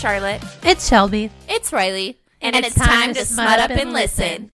[0.00, 0.42] Charlotte.
[0.62, 1.30] It's Shelby.
[1.46, 2.16] It's Riley.
[2.40, 4.50] And, it's, time, to smut up and listen.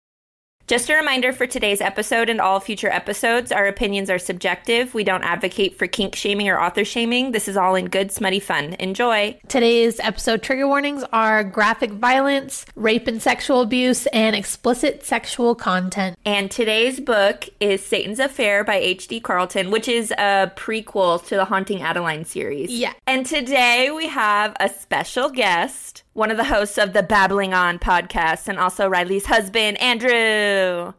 [0.66, 4.94] Just a reminder for today's episode and all future episodes our opinions are subjective.
[4.94, 7.30] We don't advocate for kink shaming or author shaming.
[7.30, 8.74] This is all in good, smutty fun.
[8.80, 9.38] Enjoy.
[9.46, 16.18] Today's episode trigger warnings are graphic violence, rape and sexual abuse, and explicit sexual content.
[16.24, 19.20] And today's book is Satan's Affair by H.D.
[19.20, 22.72] Carlton, which is a prequel to the Haunting Adeline series.
[22.72, 22.92] Yeah.
[23.06, 27.79] And today we have a special guest, one of the hosts of the Babbling On
[27.79, 30.95] podcast, and also Riley's husband, Andrew.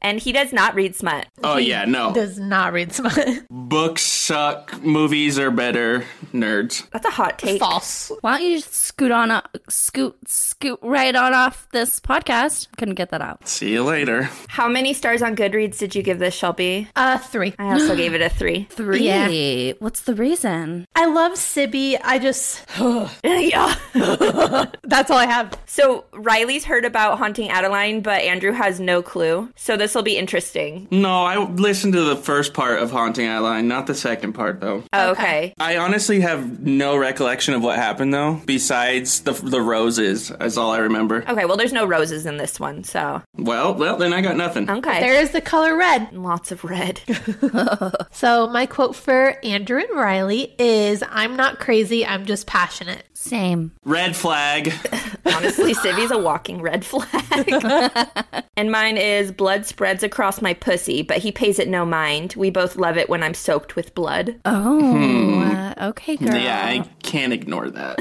[0.00, 1.26] And he does not read smut.
[1.42, 2.12] Oh yeah, no.
[2.12, 3.18] Does not read smut.
[3.50, 4.80] Books suck.
[4.82, 6.04] Movies are better.
[6.32, 6.88] Nerds.
[6.90, 7.60] That's a hot take.
[7.60, 8.12] False.
[8.20, 12.68] Why don't you just scoot on, o- scoot, scoot right on off this podcast?
[12.76, 13.46] Couldn't get that out.
[13.48, 14.28] See you later.
[14.48, 16.88] How many stars on Goodreads did you give this, Shelby?
[16.96, 17.54] Uh, three.
[17.58, 18.64] I also gave it a three.
[18.70, 19.00] Three.
[19.06, 19.72] Yeah.
[19.78, 20.86] What's the reason?
[20.94, 21.96] I love Sibby.
[22.02, 22.64] I just,
[23.24, 23.74] yeah.
[24.84, 25.58] that's all I have.
[25.66, 29.50] So Riley's heard about Haunting Adeline, but Andrew has no clue.
[29.56, 30.86] So this will be interesting.
[30.90, 34.84] No, I listened to the first part of Haunting Adeline, not the second part though.
[34.92, 35.54] Oh, okay.
[35.58, 40.28] I honestly have no recollection of what happened though, besides the the roses.
[40.28, 41.24] That's all I remember.
[41.26, 43.22] Okay, well, there's no roses in this one, so.
[43.38, 44.68] Well, well, then I got nothing.
[44.68, 45.00] Okay.
[45.00, 46.12] There is the color red.
[46.12, 47.00] Lots of red.
[48.10, 53.04] So, my quote for Andrew and Riley is I'm not crazy, I'm just passionate.
[53.20, 53.72] Same.
[53.84, 54.72] Red flag.
[55.26, 57.52] Honestly, Sibby's a walking red flag.
[58.56, 62.34] and mine is blood spreads across my pussy, but he pays it no mind.
[62.36, 64.36] We both love it when I'm soaked with blood.
[64.44, 66.36] Oh, uh, okay, girl.
[66.36, 67.98] Yeah, I can't ignore that.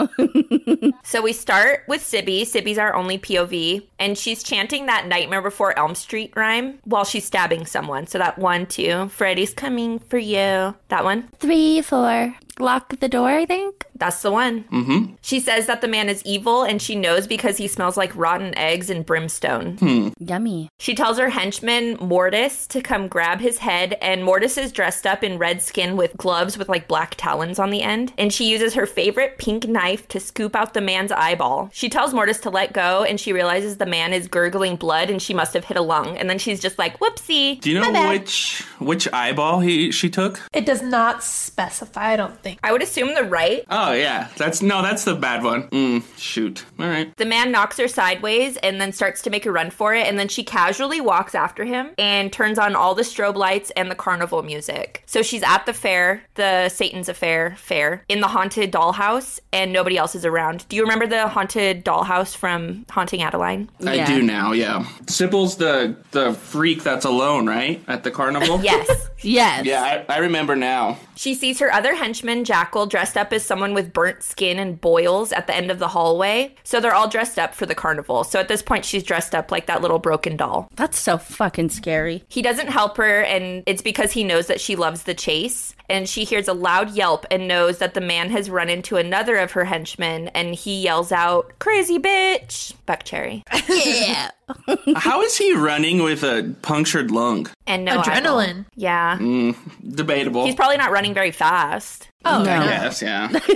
[1.10, 2.44] So we start with Sibby.
[2.44, 7.24] Sibby's our only POV, and she's chanting that Nightmare Before Elm Street rhyme while she's
[7.24, 8.06] stabbing someone.
[8.06, 10.76] So that one, two, Freddy's coming for you.
[10.86, 11.28] That one.
[11.40, 12.36] Three, four.
[12.60, 13.86] Lock the door, I think.
[13.94, 14.64] That's the one.
[14.64, 15.14] Mm-hmm.
[15.20, 18.56] She says that the man is evil, and she knows because he smells like rotten
[18.56, 20.12] eggs and brimstone.
[20.18, 20.68] Yummy.
[20.78, 25.22] She tells her henchman Mortis to come grab his head, and Mortis is dressed up
[25.22, 28.12] in red skin with gloves with like black talons on the end.
[28.16, 31.70] And she uses her favorite pink knife to scoop out the man's eyeball.
[31.72, 35.20] She tells Mortis to let go, and she realizes the man is gurgling blood, and
[35.20, 36.16] she must have hit a lung.
[36.16, 40.40] And then she's just like, "Whoopsie!" Do you know which which eyeball he she took?
[40.52, 42.49] It does not specify, I don't think.
[42.62, 43.64] I would assume the right.
[43.70, 45.68] Oh yeah, that's no, that's the bad one.
[45.70, 46.64] Mm, shoot.
[46.78, 47.14] All right.
[47.16, 50.18] The man knocks her sideways and then starts to make a run for it, and
[50.18, 53.94] then she casually walks after him and turns on all the strobe lights and the
[53.94, 55.02] carnival music.
[55.06, 59.96] So she's at the fair, the Satan's Affair fair, in the haunted dollhouse, and nobody
[59.96, 60.66] else is around.
[60.68, 63.70] Do you remember the haunted dollhouse from Haunting Adeline?
[63.86, 64.06] I Yeah.
[64.06, 64.52] do now.
[64.52, 64.86] Yeah.
[65.08, 68.60] Sybil's the the freak that's alone, right, at the carnival.
[68.70, 69.08] Yes.
[69.22, 69.64] Yes.
[69.66, 70.96] Yeah, I, I remember now.
[71.20, 75.32] She sees her other henchman, Jackal, dressed up as someone with burnt skin and boils
[75.32, 76.54] at the end of the hallway.
[76.64, 78.24] So they're all dressed up for the carnival.
[78.24, 80.70] So at this point, she's dressed up like that little broken doll.
[80.76, 82.24] That's so fucking scary.
[82.28, 85.74] He doesn't help her, and it's because he knows that she loves the chase.
[85.90, 89.36] And she hears a loud yelp and knows that the man has run into another
[89.36, 92.72] of her henchmen, and he yells out, Crazy bitch!
[92.86, 93.42] Buckcherry.
[93.70, 94.30] Yeah.
[94.96, 97.48] How is he running with a punctured lung?
[97.66, 98.04] And no eyeball.
[98.04, 98.66] Adrenaline.
[98.74, 99.16] Yeah.
[99.18, 99.54] Mm,
[99.94, 100.44] debatable.
[100.44, 102.08] He's probably not running very fast.
[102.24, 102.62] Oh, No.
[102.64, 103.28] yes, yeah.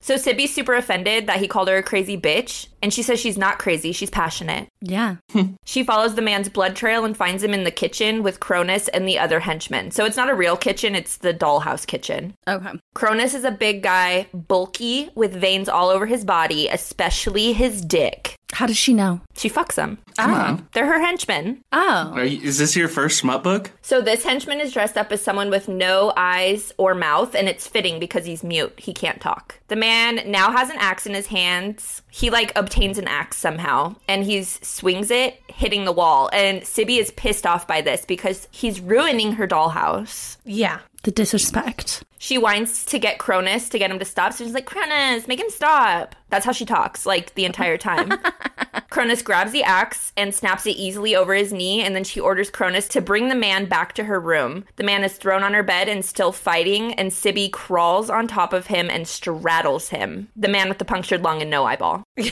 [0.00, 3.38] So Sibby's super offended that he called her a crazy bitch, and she says she's
[3.38, 4.68] not crazy, she's passionate.
[4.82, 5.16] yeah.
[5.64, 9.08] She follows the man's blood trail and finds him in the kitchen with Cronus and
[9.08, 9.90] the other henchmen.
[9.92, 12.34] So it's not a real kitchen, it's the dollhouse kitchen.
[12.46, 12.72] Okay.
[12.94, 18.36] Cronus is a big guy, bulky, with veins all over his body, especially his dick.
[18.52, 19.20] How does she know?
[19.36, 19.98] She fucks him.
[20.18, 20.22] Ah.
[20.22, 20.68] Come on.
[20.74, 21.60] They're her henchmen.
[21.72, 22.12] Oh.
[22.14, 23.72] Are you, is this your first smut book?
[23.82, 27.66] So this henchman is dressed up as someone with no eyes or mouth, and it's
[27.66, 28.74] fitting because he's mute.
[28.76, 29.58] He can't talk.
[29.68, 32.02] The man now has an axe in his hands.
[32.10, 36.30] He like obtains an axe somehow, and he swings it, hitting the wall.
[36.32, 40.36] And Sibby is pissed off by this because he's ruining her dollhouse.
[40.44, 40.80] Yeah.
[41.04, 42.02] The disrespect.
[42.18, 44.32] She whines to get Cronus to get him to stop.
[44.32, 46.16] So she's like, Cronus, make him stop.
[46.30, 48.12] That's how she talks, like the entire time.
[48.90, 52.50] Cronus grabs the axe and snaps it easily over his knee, and then she orders
[52.50, 54.64] Cronus to bring the man back to her room.
[54.76, 58.52] The man is thrown on her bed and still fighting, and Sibby crawls on top
[58.52, 60.28] of him and straddles him.
[60.34, 62.04] The man with the punctured lung and no eyeball.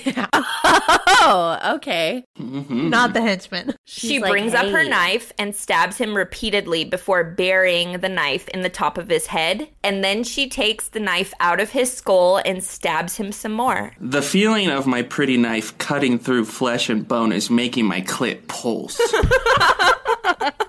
[1.25, 2.25] Oh, okay.
[2.37, 2.91] Mm-hmm.
[2.91, 3.77] Not the henchman.
[3.85, 8.62] she like, brings up her knife and stabs him repeatedly before burying the knife in
[8.63, 9.69] the top of his head.
[9.83, 13.93] And then she takes the knife out of his skull and stabs him some more.
[14.01, 18.47] The feeling of my pretty knife cutting through flesh and bone is making my clit
[18.49, 19.01] pulse.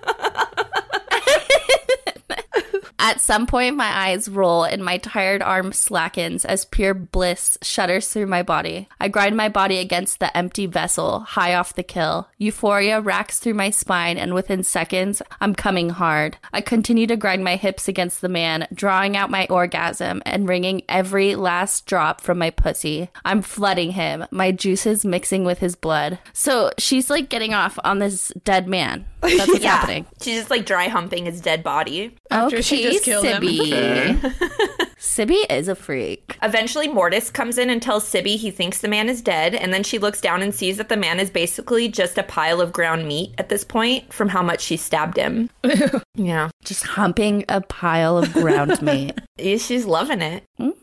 [3.04, 8.08] At some point, my eyes roll and my tired arm slackens as pure bliss shudders
[8.08, 8.88] through my body.
[8.98, 12.30] I grind my body against the empty vessel, high off the kill.
[12.38, 16.38] Euphoria racks through my spine, and within seconds, I'm coming hard.
[16.54, 20.84] I continue to grind my hips against the man, drawing out my orgasm and wringing
[20.88, 23.10] every last drop from my pussy.
[23.26, 26.20] I'm flooding him, my juices mixing with his blood.
[26.32, 29.08] So she's like getting off on this dead man.
[29.20, 30.06] That's what's happening.
[30.22, 32.16] She's just like dry humping his dead body.
[32.32, 33.42] After okay, she just killed him.
[33.42, 34.88] Sibby.
[34.98, 36.38] Sibby is a freak.
[36.42, 39.84] Eventually, Mortis comes in and tells Sibby he thinks the man is dead, and then
[39.84, 43.08] she looks down and sees that the man is basically just a pile of ground
[43.08, 45.50] meat at this point from how much she stabbed him.
[46.16, 46.50] yeah.
[46.64, 49.20] Just humping a pile of ground meat.
[49.38, 50.44] Yeah, She's loving it.
[50.60, 50.74] Mm.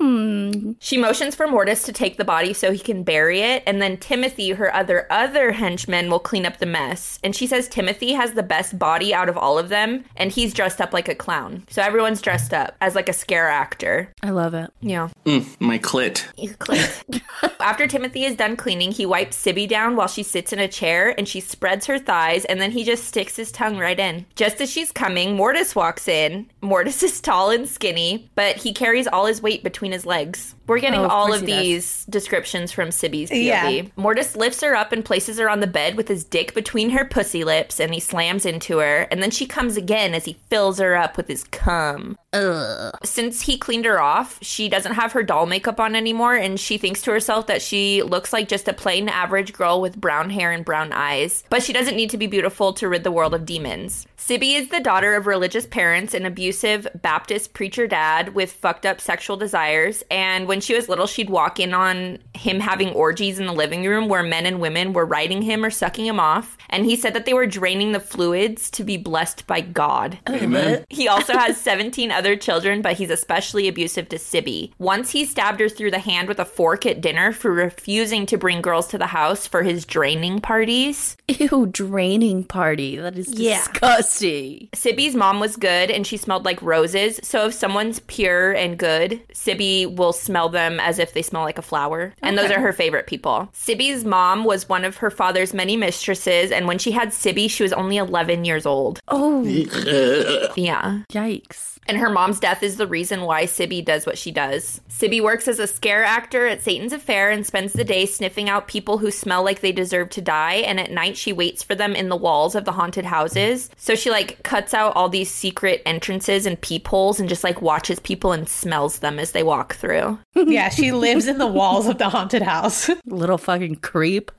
[0.78, 3.98] She motions for Mortis to take the body so he can bury it, and then
[3.98, 7.18] Timothy, her other other henchman, will clean up the mess.
[7.22, 10.54] And she says Timothy has the best body out of all of them, and he's
[10.54, 11.64] dressed up like a clown.
[11.68, 14.12] So everyone's dressed up as like a scare actor.
[14.22, 14.70] I love it.
[14.80, 15.10] Yeah.
[15.26, 16.24] Mm, my clit.
[16.36, 17.20] You clicked.
[17.60, 21.14] After Timothy is done cleaning, he wipes Sibby down while she sits in a chair
[21.18, 24.24] and she spreads her thighs and then he just sticks his tongue right in.
[24.34, 26.48] Just as she's coming, Mortis walks in.
[26.62, 30.54] Mortis is tall and skinny, but he carries all his weight between his legs.
[30.66, 31.62] We're getting Oh, of all of he does.
[31.62, 33.44] these descriptions from Sibby's POV.
[33.44, 33.82] Yeah.
[33.96, 37.04] Mortis lifts her up and places her on the bed with his dick between her
[37.04, 39.08] pussy lips and he slams into her.
[39.10, 42.16] And then she comes again as he fills her up with his cum.
[42.32, 42.94] Ugh.
[43.02, 46.78] Since he cleaned her off, she doesn't have her doll makeup on anymore, and she
[46.78, 50.52] thinks to herself that she looks like just a plain average girl with brown hair
[50.52, 51.42] and brown eyes.
[51.50, 54.06] But she doesn't need to be beautiful to rid the world of demons.
[54.20, 59.00] Sibby is the daughter of religious parents, an abusive Baptist preacher dad with fucked up
[59.00, 60.04] sexual desires.
[60.10, 63.82] And when she was little, she'd walk in on him having orgies in the living
[63.86, 66.58] room where men and women were riding him or sucking him off.
[66.68, 70.18] And he said that they were draining the fluids to be blessed by God.
[70.26, 70.84] Oh, Amen.
[70.90, 74.72] He also has 17 other children, but he's especially abusive to Sibby.
[74.78, 78.36] Once he stabbed her through the hand with a fork at dinner for refusing to
[78.36, 81.16] bring girls to the house for his draining parties.
[81.26, 82.96] Ew, draining party.
[82.98, 83.56] That is Yeah.
[83.56, 84.09] disgusting.
[84.14, 87.20] Sibby's mom was good and she smelled like roses.
[87.22, 91.58] So if someone's pure and good, Sibby will smell them as if they smell like
[91.58, 92.14] a flower.
[92.22, 93.48] And those are her favorite people.
[93.52, 96.50] Sibby's mom was one of her father's many mistresses.
[96.50, 99.00] And when she had Sibby, she was only 11 years old.
[99.08, 99.42] Oh,
[100.56, 101.02] Yeah.
[101.12, 101.78] yikes.
[101.86, 104.80] And her mom's death is the reason why Sibby does what she does.
[104.88, 108.68] Sibby works as a scare actor at Satan's Affair and spends the day sniffing out
[108.68, 110.56] people who smell like they deserve to die.
[110.56, 113.70] And at night, she waits for them in the walls of the haunted houses.
[113.76, 118.00] So she like cuts out all these secret entrances and peepholes and just like watches
[118.00, 120.18] people and smells them as they walk through.
[120.34, 122.90] yeah, she lives in the walls of the haunted house.
[123.06, 124.30] Little fucking creep.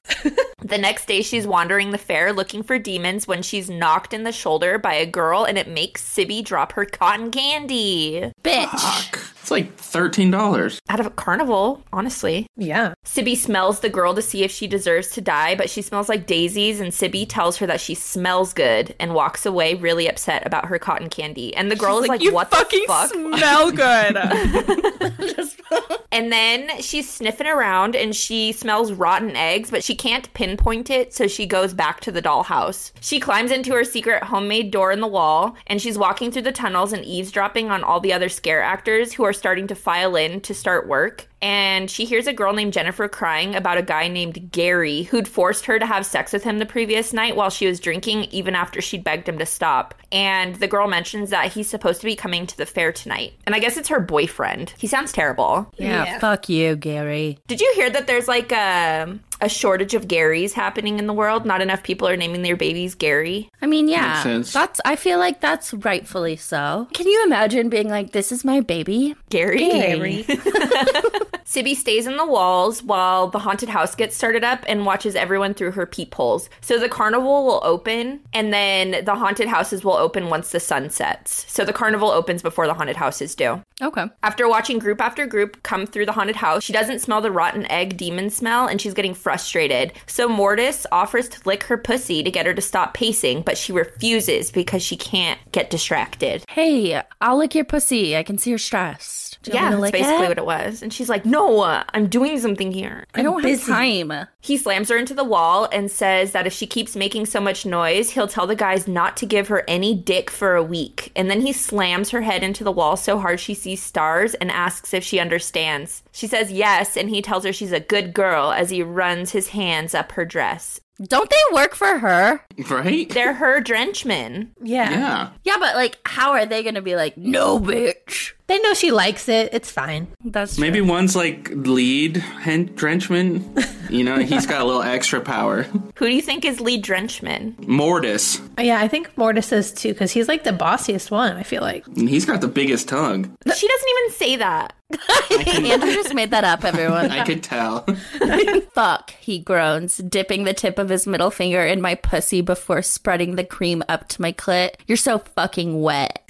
[0.63, 4.31] The next day, she's wandering the fair looking for demons when she's knocked in the
[4.31, 8.31] shoulder by a girl and it makes Sibby drop her cotton candy.
[8.43, 9.27] Bitch.
[9.41, 10.79] It's like thirteen dollars.
[10.87, 12.45] Out of a carnival, honestly.
[12.55, 12.93] yeah.
[13.05, 16.27] Sibby smells the girl to see if she deserves to die, but she smells like
[16.27, 20.65] daisies, and Sibby tells her that she smells good and walks away really upset about
[20.65, 21.55] her cotton candy.
[21.55, 23.09] And the girl is like, What the fuck?
[23.09, 24.17] smell good.
[26.13, 31.13] And then she's sniffing around and she smells rotten eggs, but she can't pinpoint it,
[31.13, 32.91] so she goes back to the dollhouse.
[32.99, 36.51] She climbs into her secret homemade door in the wall, and she's walking through the
[36.51, 40.41] tunnels and eavesdropping on all the other scare actors who are starting to file in
[40.41, 41.29] to start work.
[41.41, 45.65] And she hears a girl named Jennifer crying about a guy named Gary who'd forced
[45.65, 48.79] her to have sex with him the previous night while she was drinking, even after
[48.81, 49.95] she'd begged him to stop.
[50.11, 53.33] And the girl mentions that he's supposed to be coming to the fair tonight.
[53.45, 54.73] And I guess it's her boyfriend.
[54.77, 55.71] He sounds terrible.
[55.77, 56.19] yeah, Yeah.
[56.19, 57.39] fuck you, Gary.
[57.47, 61.45] Did you hear that there's like a a shortage of Garys happening in the world?
[61.45, 63.49] Not enough people are naming their babies Gary.
[63.61, 64.53] I mean, yeah, Makes sense.
[64.53, 64.81] that's.
[64.85, 66.87] I feel like that's rightfully so.
[66.93, 69.15] Can you imagine being like, "This is my baby"?
[69.29, 69.57] Gary.
[69.59, 70.25] Gary.
[71.43, 75.53] Sibby stays in the walls while the haunted house gets started up and watches everyone
[75.53, 76.49] through her peepholes.
[76.61, 80.89] So the carnival will open and then the haunted houses will open once the sun
[80.91, 81.45] sets.
[81.51, 83.61] So the carnival opens before the haunted houses do.
[83.81, 84.05] Okay.
[84.23, 87.69] After watching group after group come through the haunted house, she doesn't smell the rotten
[87.69, 89.93] egg demon smell and she's getting frustrated.
[90.07, 93.71] So Mortis offers to lick her pussy to get her to stop pacing, but she
[93.71, 96.43] refuses because she can't get distracted.
[96.49, 98.17] Hey, I'll lick your pussy.
[98.17, 99.30] I can see you're stressed.
[99.43, 100.29] Do you Yeah, want that's basically it?
[100.29, 100.81] what it was.
[100.83, 103.05] And she's like, No, uh, I'm doing something here.
[103.15, 104.27] I don't have time.
[104.39, 107.65] He slams her into the wall and says that if she keeps making so much
[107.65, 111.11] noise, he'll tell the guys not to give her any dick for a week.
[111.15, 114.51] And then he slams her head into the wall so hard she sees stars and
[114.51, 116.03] asks if she understands.
[116.11, 119.49] She says yes, and he tells her she's a good girl as he runs his
[119.49, 120.79] hands up her dress.
[121.03, 122.45] Don't they work for her?
[122.69, 123.09] Right?
[123.09, 124.51] They're her drenchmen.
[124.61, 124.91] Yeah.
[124.91, 125.29] Yeah.
[125.43, 128.33] Yeah, but like, how are they gonna be like, no, bitch?
[128.51, 129.53] They know she likes it.
[129.53, 130.09] It's fine.
[130.25, 130.61] That's true.
[130.65, 133.55] Maybe one's like lead hen- drenchman.
[133.91, 135.63] You know, he's got a little extra power.
[135.63, 137.57] Who do you think is lead drenchman?
[137.67, 138.39] Mortis.
[138.57, 141.85] Yeah, I think Mortis is too, because he's like the bossiest one, I feel like.
[141.87, 143.35] And he's got the biggest tongue.
[143.53, 144.73] She doesn't even say that.
[145.65, 147.11] Andrew just made that up, everyone.
[147.11, 147.85] I could tell.
[148.73, 153.35] Fuck, he groans, dipping the tip of his middle finger in my pussy before spreading
[153.35, 154.75] the cream up to my clit.
[154.87, 156.29] You're so fucking wet.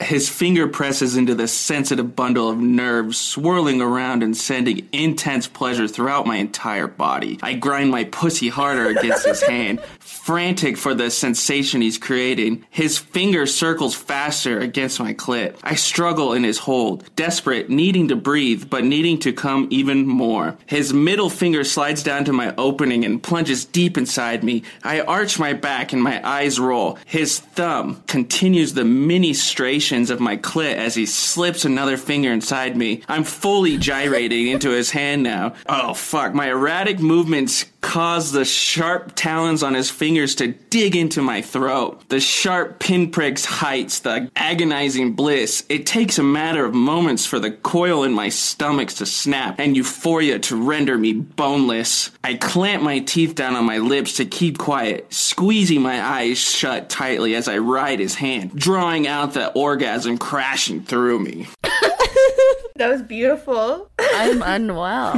[0.00, 5.88] His finger presses into the sensitive bundle of nerves, swirling around and sending intense pleasure
[5.88, 7.38] throughout my entire body.
[7.42, 9.80] I grind my pussy harder against his hand,
[10.28, 12.62] frantic for the sensation he's creating.
[12.68, 15.56] His finger circles faster against my clit.
[15.62, 20.58] I struggle in his hold, desperate, needing to breathe, but needing to come even more.
[20.66, 24.64] His middle finger slides down to my opening and plunges deep inside me.
[24.84, 26.98] I arch my back and my eyes roll.
[27.06, 33.00] His thumb continues the ministrations of my clit as he slips another finger inside me.
[33.08, 35.54] I'm fully gyrating into his hand now.
[35.66, 41.22] Oh fuck, my erratic movements cause the sharp talons on his fingers to dig into
[41.22, 42.08] my throat.
[42.08, 45.64] The sharp pinpricks heights the agonizing bliss.
[45.68, 49.76] It takes a matter of moments for the coil in my stomach to snap and
[49.76, 52.10] euphoria to render me boneless.
[52.24, 56.88] I clamp my teeth down on my lips to keep quiet, squeezing my eyes shut
[56.88, 61.46] tightly as I ride his hand, drawing out the orgasm crashing through me.
[62.76, 63.90] That was beautiful.
[63.98, 65.16] I'm unwell.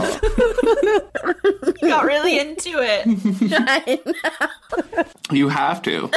[1.82, 3.04] You got really into it.
[3.52, 5.04] I know.
[5.30, 6.10] You have to.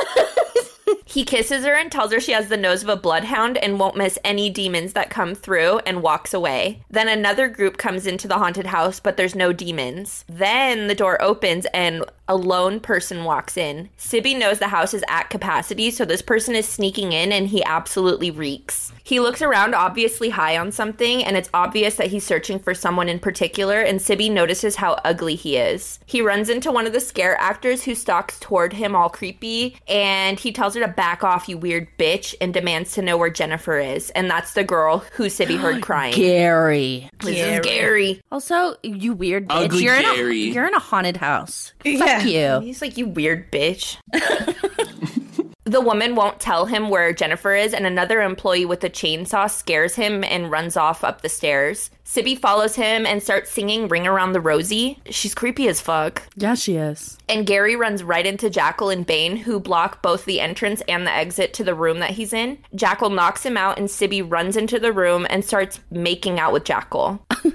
[1.14, 3.96] He kisses her and tells her she has the nose of a bloodhound and won't
[3.96, 6.82] miss any demons that come through and walks away.
[6.90, 10.26] Then another group comes into the haunted house, but there's no demons.
[10.28, 13.90] Then the door opens and a lone person walks in.
[13.98, 17.64] Sibby knows the house is at capacity, so this person is sneaking in and he
[17.64, 18.92] absolutely reeks.
[19.04, 23.10] He looks around, obviously high on something, and it's obvious that he's searching for someone
[23.10, 26.00] in particular, and Sibby notices how ugly he is.
[26.06, 30.40] He runs into one of the scare actors who stalks toward him all creepy, and
[30.40, 33.78] he tells her to back off, you weird bitch, and demands to know where Jennifer
[33.78, 34.10] is.
[34.12, 36.16] And that's the girl who Sibby heard crying.
[36.16, 37.10] Gary.
[37.20, 38.22] This is Gary.
[38.32, 39.66] Also, you weird bitch.
[39.66, 40.48] Ugly you're Gary.
[40.48, 41.74] in a you're in a haunted house.
[41.84, 42.20] Yeah.
[42.20, 42.60] Fuck you.
[42.66, 43.98] He's like, you weird bitch.
[45.66, 49.96] the woman won't tell him where Jennifer is, and another employee with a chainsaw scares
[49.96, 51.90] him and runs off up the stairs.
[52.14, 55.00] Sibby follows him and starts singing Ring Around the Rosie.
[55.10, 56.22] She's creepy as fuck.
[56.36, 57.18] Yeah, she is.
[57.28, 61.12] And Gary runs right into Jackal and Bane, who block both the entrance and the
[61.12, 62.60] exit to the room that he's in.
[62.76, 66.66] Jackal knocks him out, and Sibby runs into the room and starts making out with
[66.66, 67.26] Jackal.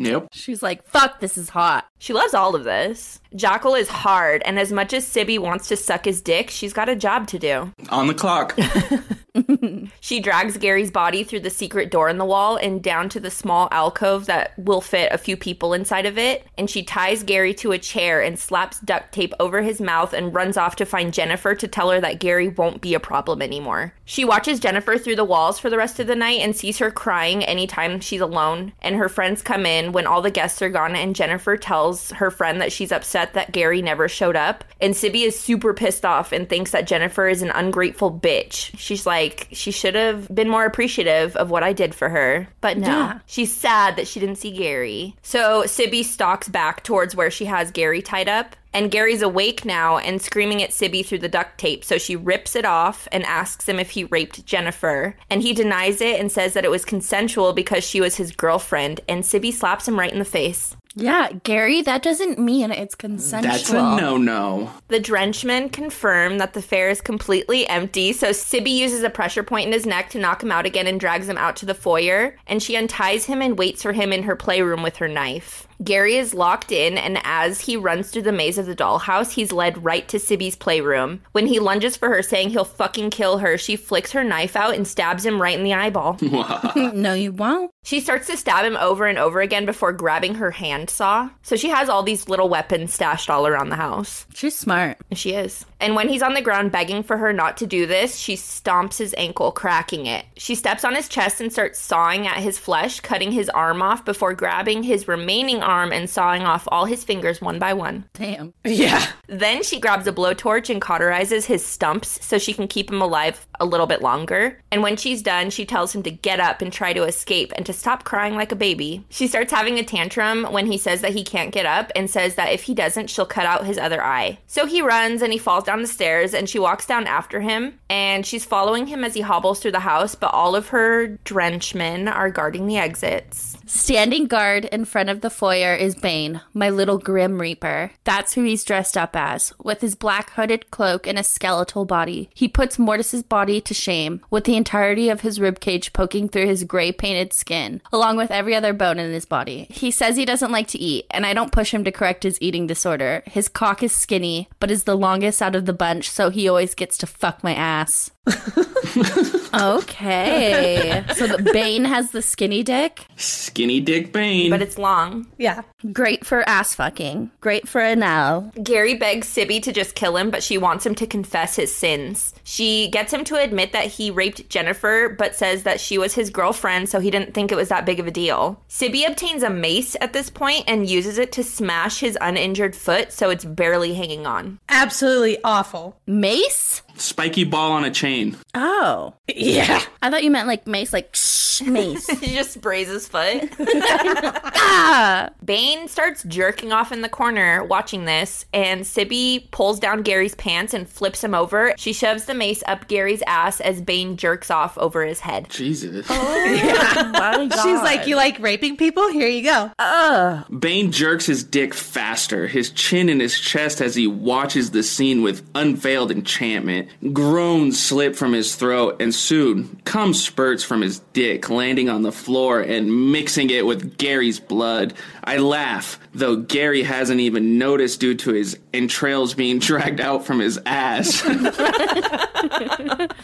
[0.00, 0.28] Yep.
[0.32, 1.86] She's like, fuck, this is hot.
[1.98, 3.20] She loves all of this.
[3.36, 6.88] Jackal is hard, and as much as Sibby wants to suck his dick, she's got
[6.88, 7.70] a job to do.
[7.90, 8.58] On the clock.
[10.00, 13.30] She drags Gary's body through the secret door in the wall and down to the
[13.30, 16.46] small alcove that will fit a few people inside of it.
[16.58, 20.34] And she ties Gary to a chair and slaps duct tape over his mouth and
[20.34, 23.92] runs off to find Jennifer to tell her that Gary won't be a problem anymore.
[24.04, 26.90] She watches Jennifer through the walls for the rest of the night and sees her
[26.90, 28.72] crying anytime she's alone.
[28.80, 32.30] And her friends come in when all the guests are gone, and Jennifer tells her
[32.30, 34.64] friend that she's upset that Gary never showed up.
[34.80, 38.76] And Sibby is super pissed off and thinks that Jennifer is an ungrateful bitch.
[38.78, 39.19] She's like,
[39.52, 42.48] she should have been more appreciative of what I did for her.
[42.60, 43.18] But no, Yeah.
[43.26, 45.14] she's sad that she didn't see Gary.
[45.22, 48.56] So Sibby stalks back towards where she has Gary tied up.
[48.72, 51.84] And Gary's awake now and screaming at Sibby through the duct tape.
[51.84, 55.16] So she rips it off and asks him if he raped Jennifer.
[55.28, 59.00] And he denies it and says that it was consensual because she was his girlfriend.
[59.08, 60.76] And Sibby slaps him right in the face.
[60.96, 63.52] Yeah, Gary, that doesn't mean it's consensual.
[63.52, 64.72] That's a no no.
[64.88, 69.66] The drenchmen confirm that the fair is completely empty, so Sibby uses a pressure point
[69.66, 72.36] in his neck to knock him out again and drags him out to the foyer,
[72.46, 75.68] and she unties him and waits for him in her playroom with her knife.
[75.82, 79.50] Gary is locked in, and as he runs through the maze of the dollhouse, he's
[79.50, 81.22] led right to Sibby's playroom.
[81.32, 84.74] When he lunges for her, saying he'll fucking kill her, she flicks her knife out
[84.74, 86.18] and stabs him right in the eyeball.
[86.76, 87.70] no, you won't.
[87.82, 91.30] She starts to stab him over and over again before grabbing her handsaw.
[91.42, 94.26] So she has all these little weapons stashed all around the house.
[94.34, 94.98] She's smart.
[95.12, 95.64] She is.
[95.80, 98.98] And when he's on the ground begging for her not to do this, she stomps
[98.98, 100.26] his ankle, cracking it.
[100.36, 104.04] She steps on his chest and starts sawing at his flesh, cutting his arm off
[104.04, 108.04] before grabbing his remaining arm and sawing off all his fingers one by one.
[108.12, 108.52] Damn.
[108.64, 109.06] Yeah.
[109.26, 113.46] Then she grabs a blowtorch and cauterizes his stumps so she can keep him alive
[113.60, 114.58] a little bit longer.
[114.70, 117.66] And when she's done, she tells him to get up and try to escape and
[117.66, 119.04] to stop crying like a baby.
[119.10, 122.34] She starts having a tantrum when he says that he can't get up and says
[122.36, 124.38] that if he doesn't, she'll cut out his other eye.
[124.46, 127.78] So he runs and he falls down the stairs and she walks down after him
[127.88, 132.08] and she's following him as he hobbles through the house, but all of her drenchmen
[132.08, 133.56] are guarding the exits.
[133.66, 137.92] Standing guard in front of the foyer is Bane, my little Grim Reaper.
[138.04, 142.30] That's who he's dressed up as, with his black hooded cloak and a skeletal body.
[142.34, 146.64] He puts Mortis's body to shame, with the entirety of his ribcage poking through his
[146.64, 149.66] gray painted skin, along with every other bone in his body.
[149.70, 152.36] He says he doesn't like to eat, and I don't push him to correct his
[152.42, 153.22] eating disorder.
[153.24, 156.74] His cock is skinny, but is the longest out of the bunch, so he always
[156.74, 158.10] gets to fuck my ass.
[159.54, 161.04] okay.
[161.14, 163.04] So the Bane has the skinny dick.
[163.16, 164.50] Skinny Dick Bane.
[164.50, 165.26] But it's long.
[165.38, 165.62] Yeah.
[165.92, 167.30] Great for ass fucking.
[167.40, 168.52] Great for a now.
[168.62, 172.34] Gary begs Sibby to just kill him, but she wants him to confess his sins.
[172.44, 176.30] She gets him to admit that he raped Jennifer, but says that she was his
[176.30, 178.62] girlfriend, so he didn't think it was that big of a deal.
[178.68, 183.12] Sibby obtains a mace at this point and uses it to smash his uninjured foot
[183.12, 184.58] so it's barely hanging on.
[184.68, 185.96] Absolutely awful.
[186.06, 186.82] Mace?
[187.00, 188.36] Spiky ball on a chain.
[188.54, 189.14] Oh.
[189.26, 189.82] Yeah.
[190.02, 192.06] I thought you meant like mace, like shh, mace.
[192.20, 193.50] He just sprays his foot.
[193.58, 195.30] ah!
[195.42, 200.74] Bane starts jerking off in the corner watching this, and Sibby pulls down Gary's pants
[200.74, 201.72] and flips him over.
[201.78, 205.48] She shoves the mace up Gary's ass as Bane jerks off over his head.
[205.48, 206.08] Jesus.
[206.08, 207.62] My God.
[207.62, 209.08] She's like, You like raping people?
[209.08, 209.70] Here you go.
[209.78, 210.44] Ugh.
[210.60, 215.22] Bane jerks his dick faster, his chin in his chest as he watches the scene
[215.22, 216.89] with unveiled enchantment.
[217.12, 222.12] Groans slip from his throat, and soon cum spurts from his dick, landing on the
[222.12, 224.94] floor and mixing it with Gary's blood.
[225.24, 230.40] I laugh, though Gary hasn't even noticed due to his entrails being dragged out from
[230.40, 231.22] his ass.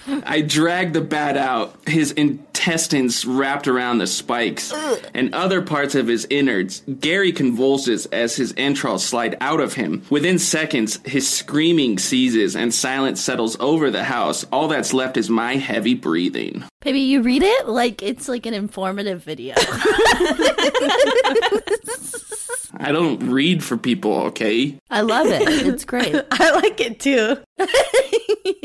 [0.09, 4.73] I drag the bat out, his intestines wrapped around the spikes,
[5.15, 6.83] and other parts of his innards.
[7.01, 10.03] Gary convulses as his entrails slide out of him.
[10.11, 14.45] Within seconds, his screaming ceases and silence settles over the house.
[14.53, 16.65] All that's left is my heavy breathing.
[16.81, 19.55] Baby, you read it like it's like an informative video.
[22.79, 24.79] I don't read for people, okay?
[24.91, 25.43] I love it.
[25.67, 26.15] It's great.
[26.31, 27.39] I like it too.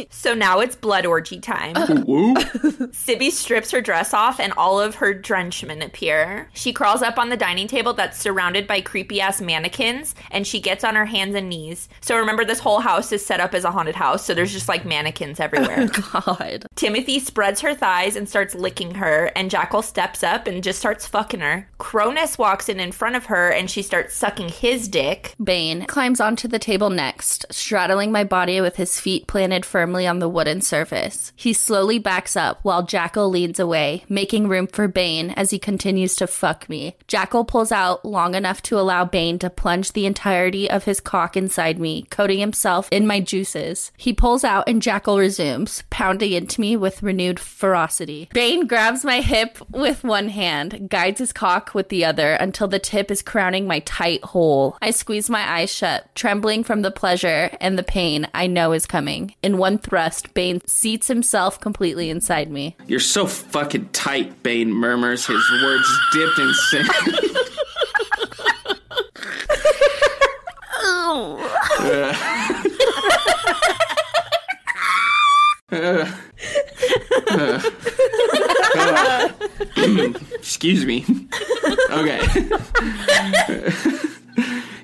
[0.10, 1.76] So now it's blood orgy time.
[2.92, 6.50] Sibby strips her dress off and all of her drenchmen appear.
[6.54, 10.60] She crawls up on the dining table that's surrounded by creepy ass mannequins and she
[10.60, 11.88] gets on her hands and knees.
[12.02, 14.68] So remember, this whole house is set up as a haunted house, so there's just
[14.68, 15.90] like mannequins everywhere.
[16.14, 16.66] Oh, God.
[16.76, 21.08] Timothy spreads her thighs and starts licking her, and Jackal steps up and just starts
[21.08, 21.68] fucking her.
[21.78, 25.36] Cronus walks in in front of her and she starts sucking his dick.
[25.42, 30.20] Bane climbs onto the table next, straddling my body with his feet planted firmly on
[30.20, 31.32] the wooden surface.
[31.36, 36.16] He slowly backs up while Jackal leans away, making room for Bane as he continues
[36.16, 36.96] to fuck me.
[37.08, 41.38] Jackal pulls out long enough to allow Bane to plunge the entirety of his cock
[41.38, 43.92] inside me, coating himself in my juices.
[43.98, 48.30] He pulls out and Jackal resumes, pounding into me with renewed ferocity.
[48.34, 52.80] Bane grabs my hip with one hand, guides his cock with the other until the
[52.80, 54.78] tip is crowning my tight hole.
[54.82, 58.86] I squeeze my eyes shut, trembling from the pleasure and the pain I know is
[58.86, 59.34] coming.
[59.42, 62.76] In one thrust, Bane seats himself completely inside me.
[62.88, 66.86] You're so fucking tight, Bane murmurs, his words dipped in sin.
[80.34, 81.06] Excuse me.
[81.92, 82.20] Okay.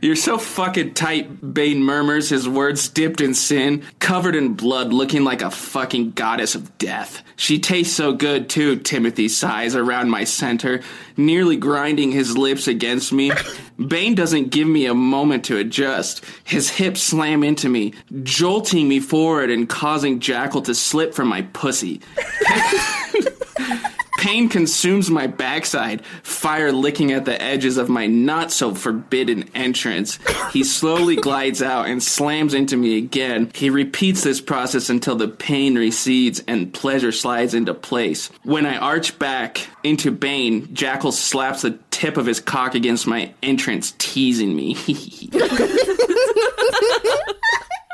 [0.07, 5.25] You're so fucking tight, Bane murmurs, his words dipped in sin, covered in blood, looking
[5.25, 7.21] like a fucking goddess of death.
[7.35, 10.79] She tastes so good too, Timothy sighs around my center,
[11.17, 13.33] nearly grinding his lips against me.
[13.85, 16.23] Bane doesn't give me a moment to adjust.
[16.45, 17.93] His hips slam into me,
[18.23, 21.99] jolting me forward and causing Jackal to slip from my pussy.
[24.17, 30.17] Pain consumes my backside, fire licking at the edges of my not so forbidden entrance.
[30.51, 33.51] He slowly glides out and slams into me again.
[33.53, 38.31] He repeats this process until the pain recedes and pleasure slides into place.
[38.43, 43.31] When I arch back into Bane, Jackal slaps the tip of his cock against my
[43.43, 44.75] entrance, teasing me.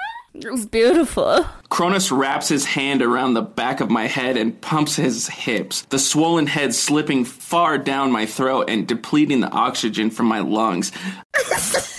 [0.44, 1.46] It was beautiful.
[1.70, 5.98] Cronus wraps his hand around the back of my head and pumps his hips, the
[5.98, 10.92] swollen head slipping far down my throat and depleting the oxygen from my lungs.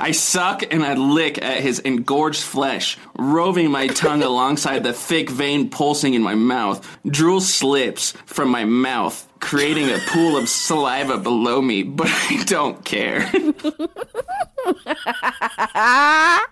[0.00, 5.30] I suck and I lick at his engorged flesh, roving my tongue alongside the thick
[5.30, 6.84] vein pulsing in my mouth.
[7.06, 12.84] Drool slips from my mouth, creating a pool of saliva below me, but I don't
[12.84, 13.30] care.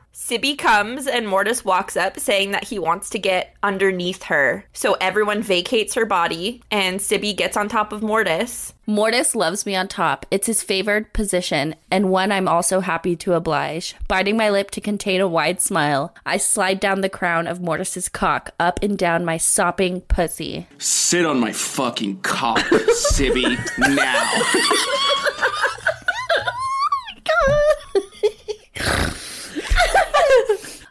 [0.28, 4.66] Sibby comes and Mortis walks up saying that he wants to get underneath her.
[4.74, 8.74] So everyone vacates her body and Sibby gets on top of Mortis.
[8.86, 10.26] Mortis loves me on top.
[10.30, 13.94] It's his favored position, and one I'm also happy to oblige.
[14.06, 18.08] Biting my lip to contain a wide smile, I slide down the crown of Mortis's
[18.08, 20.66] cock up and down my sopping pussy.
[20.78, 22.64] Sit on my fucking cock,
[23.12, 24.42] Sibby, now.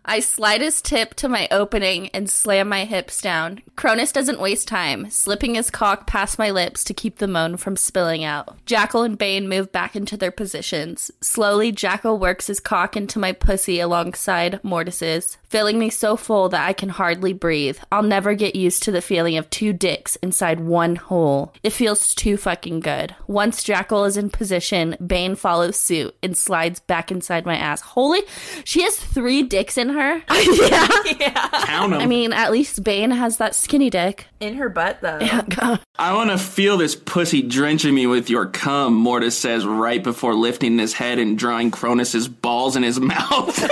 [0.09, 3.61] I slide his tip to my opening and slam my hips down.
[3.75, 7.75] Cronus doesn't waste time, slipping his cock past my lips to keep the moan from
[7.75, 8.55] spilling out.
[8.65, 11.11] Jackal and Bane move back into their positions.
[11.19, 16.67] Slowly, Jackal works his cock into my pussy alongside Mortis's, filling me so full that
[16.67, 17.77] I can hardly breathe.
[17.91, 21.53] I'll never get used to the feeling of two dicks inside one hole.
[21.63, 23.15] It feels too fucking good.
[23.27, 27.81] Once Jackal is in position, Bane follows suit and slides back inside my ass.
[27.81, 28.21] Holy,
[28.63, 30.19] she has three dicks in her.
[30.27, 31.99] Count 'em.
[32.01, 34.27] I mean, at least Bane has that skinny dick.
[34.39, 35.19] In her butt, though.
[35.19, 35.77] Yeah.
[35.97, 40.35] I want to feel this pussy drenching me with your cum, Mortis says right before
[40.35, 43.57] lifting his head and drawing Cronus's balls in his mouth.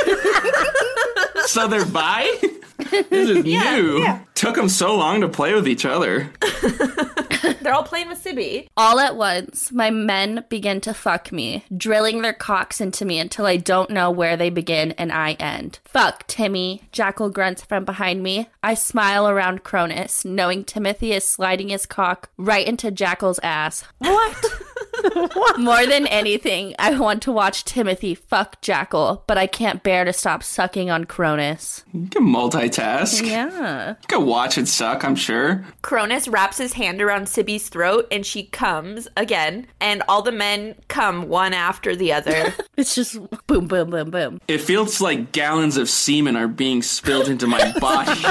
[1.48, 2.30] so they're bi?
[2.78, 4.06] This is new.
[4.34, 6.30] Took them so long to play with each other.
[7.62, 8.68] They're all playing with Sibby.
[8.76, 13.46] All at once, my men begin to fuck me, drilling their cocks into me until
[13.46, 15.80] I don't know where they begin and I end.
[15.86, 18.50] Fuck, Timmy, Jackal grunts from behind me.
[18.62, 23.84] I smile around Cronus, knowing Timothy is sliding his cock right into Jackal's ass.
[24.00, 24.46] What?
[25.58, 30.14] More than anything, I want to watch Timothy fuck Jackal, but I can't bear to
[30.14, 31.84] stop sucking on Cronus.
[31.94, 33.26] You can multitask.
[33.26, 33.90] Yeah.
[33.90, 35.66] You can watch it suck, I'm sure.
[35.82, 40.76] Cronus wraps his hand around Sibby's throat and she comes again, and all the men
[40.88, 42.54] come one after the other.
[42.78, 44.42] It's just boom, boom, boom, boom.
[44.50, 48.22] It feels like gallons of semen are being spilled into my body.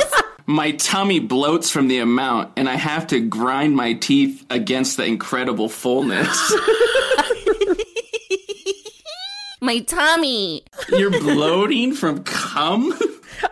[0.46, 5.04] My tummy bloats from the amount, and I have to grind my teeth against the
[5.04, 6.28] incredible fullness.
[9.60, 10.62] My tummy.
[10.90, 12.92] You're bloating from cum?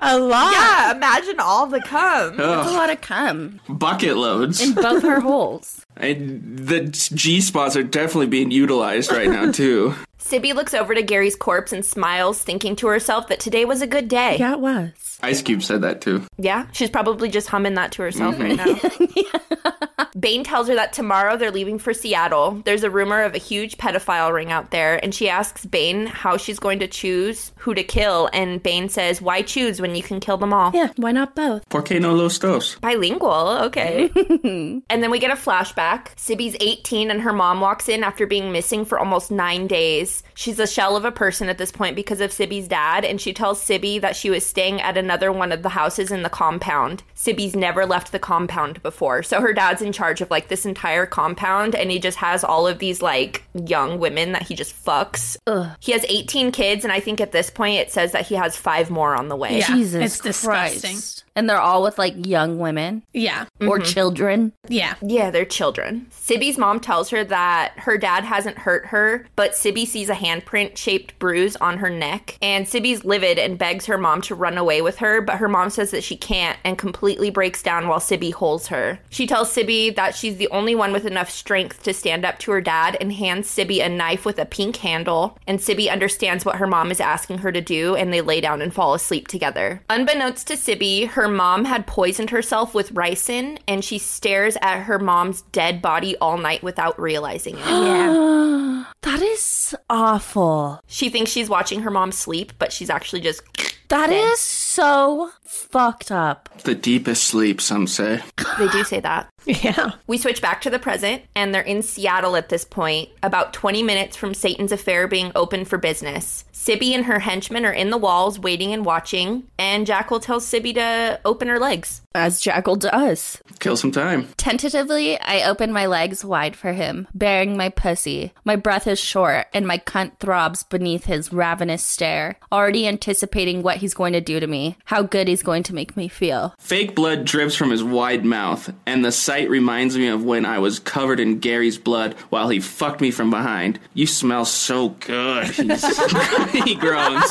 [0.02, 0.52] A lot.
[0.52, 2.36] yeah, imagine all the cum.
[2.36, 4.60] That's a lot of cum Bucket loads.
[4.60, 5.86] in both her holes.
[5.96, 9.94] And the G spots are definitely being utilized right now, too.
[10.18, 13.86] Sibby looks over to Gary's corpse and smiles, thinking to herself that today was a
[13.86, 14.36] good day.
[14.38, 15.11] Yeah, it was.
[15.22, 16.24] Ice Cube said that, too.
[16.38, 19.22] Yeah, she's probably just humming that to herself right mm-hmm.
[19.64, 19.72] now.
[20.18, 22.62] Bane tells her that tomorrow they're leaving for Seattle.
[22.64, 26.36] There's a rumor of a huge pedophile ring out there, and she asks Bane how
[26.36, 28.28] she's going to choose who to kill.
[28.32, 30.70] And Bane says, Why choose when you can kill them all?
[30.74, 31.68] Yeah, why not both?
[31.68, 32.76] Por qué no los dos?
[32.76, 34.10] Bilingual, okay.
[34.90, 36.08] and then we get a flashback.
[36.16, 40.22] Sibby's 18 and her mom walks in after being missing for almost nine days.
[40.34, 43.32] She's a shell of a person at this point because of Sibby's dad, and she
[43.32, 47.02] tells Sibby that she was staying at another one of the houses in the compound.
[47.14, 51.06] Sibby's never left the compound before, so her dad's in charge of like this entire
[51.06, 55.36] compound, and he just has all of these like young women that he just fucks.
[55.80, 58.56] He has 18 kids, and I think at this point it says that he has
[58.56, 59.58] five more on the way.
[59.58, 61.22] Yeah, Jesus it's disgusting.
[61.32, 61.38] Christ.
[61.42, 63.46] And they're all with like young women Yeah.
[63.60, 63.84] or mm-hmm.
[63.84, 64.52] children.
[64.68, 64.94] Yeah.
[65.00, 66.06] Yeah, they're children.
[66.10, 70.76] Sibby's mom tells her that her dad hasn't hurt her, but Sibby sees a handprint
[70.76, 72.38] shaped bruise on her neck.
[72.42, 75.70] And Sibby's livid and begs her mom to run away with her, but her mom
[75.70, 79.00] says that she can't and completely breaks down while Sibby holds her.
[79.10, 82.52] She tells Sibby that she's the only one with enough strength to stand up to
[82.52, 85.38] her dad and hands Sibby a knife with a pink handle.
[85.46, 88.62] And Sibby understands what her mom is asking her to do, and they lay down
[88.62, 89.82] and fall asleep together.
[89.90, 94.98] Unbeknownst to Sibby, her mom had poisoned herself with ricin, and she stares at her
[94.98, 97.62] mom's dead body all night without realizing it.
[99.02, 100.80] That is awful.
[100.86, 103.42] she thinks she's watching her mom sleep, but she's actually just.
[103.88, 106.48] That is so fucked up.
[106.62, 108.22] The deepest sleep, some say.
[108.58, 109.28] They do say that.
[109.44, 109.92] Yeah.
[110.06, 113.82] We switch back to the present, and they're in Seattle at this point, about 20
[113.82, 116.44] minutes from Satan's affair being open for business.
[116.52, 120.74] Sibby and her henchmen are in the walls waiting and watching, and Jackal tells Sibby
[120.74, 122.02] to open her legs.
[122.14, 123.42] As Jackal does.
[123.58, 124.28] Kill some time.
[124.36, 128.32] Tentatively, I open my legs wide for him, bearing my pussy.
[128.44, 133.78] My breath is short, and my cunt throbs beneath his ravenous stare, already anticipating what
[133.78, 136.54] he's going to do to me, how good he's going to make me feel.
[136.58, 140.58] Fake blood drips from his wide mouth, and the sight reminds me of when I
[140.58, 143.80] was covered in Gary's blood while he fucked me from behind.
[143.94, 145.46] You smell so good.
[146.66, 147.24] He groans.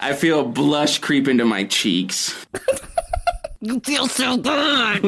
[0.00, 2.34] I feel a blush creep into my cheeks.
[3.60, 5.02] You feel so good.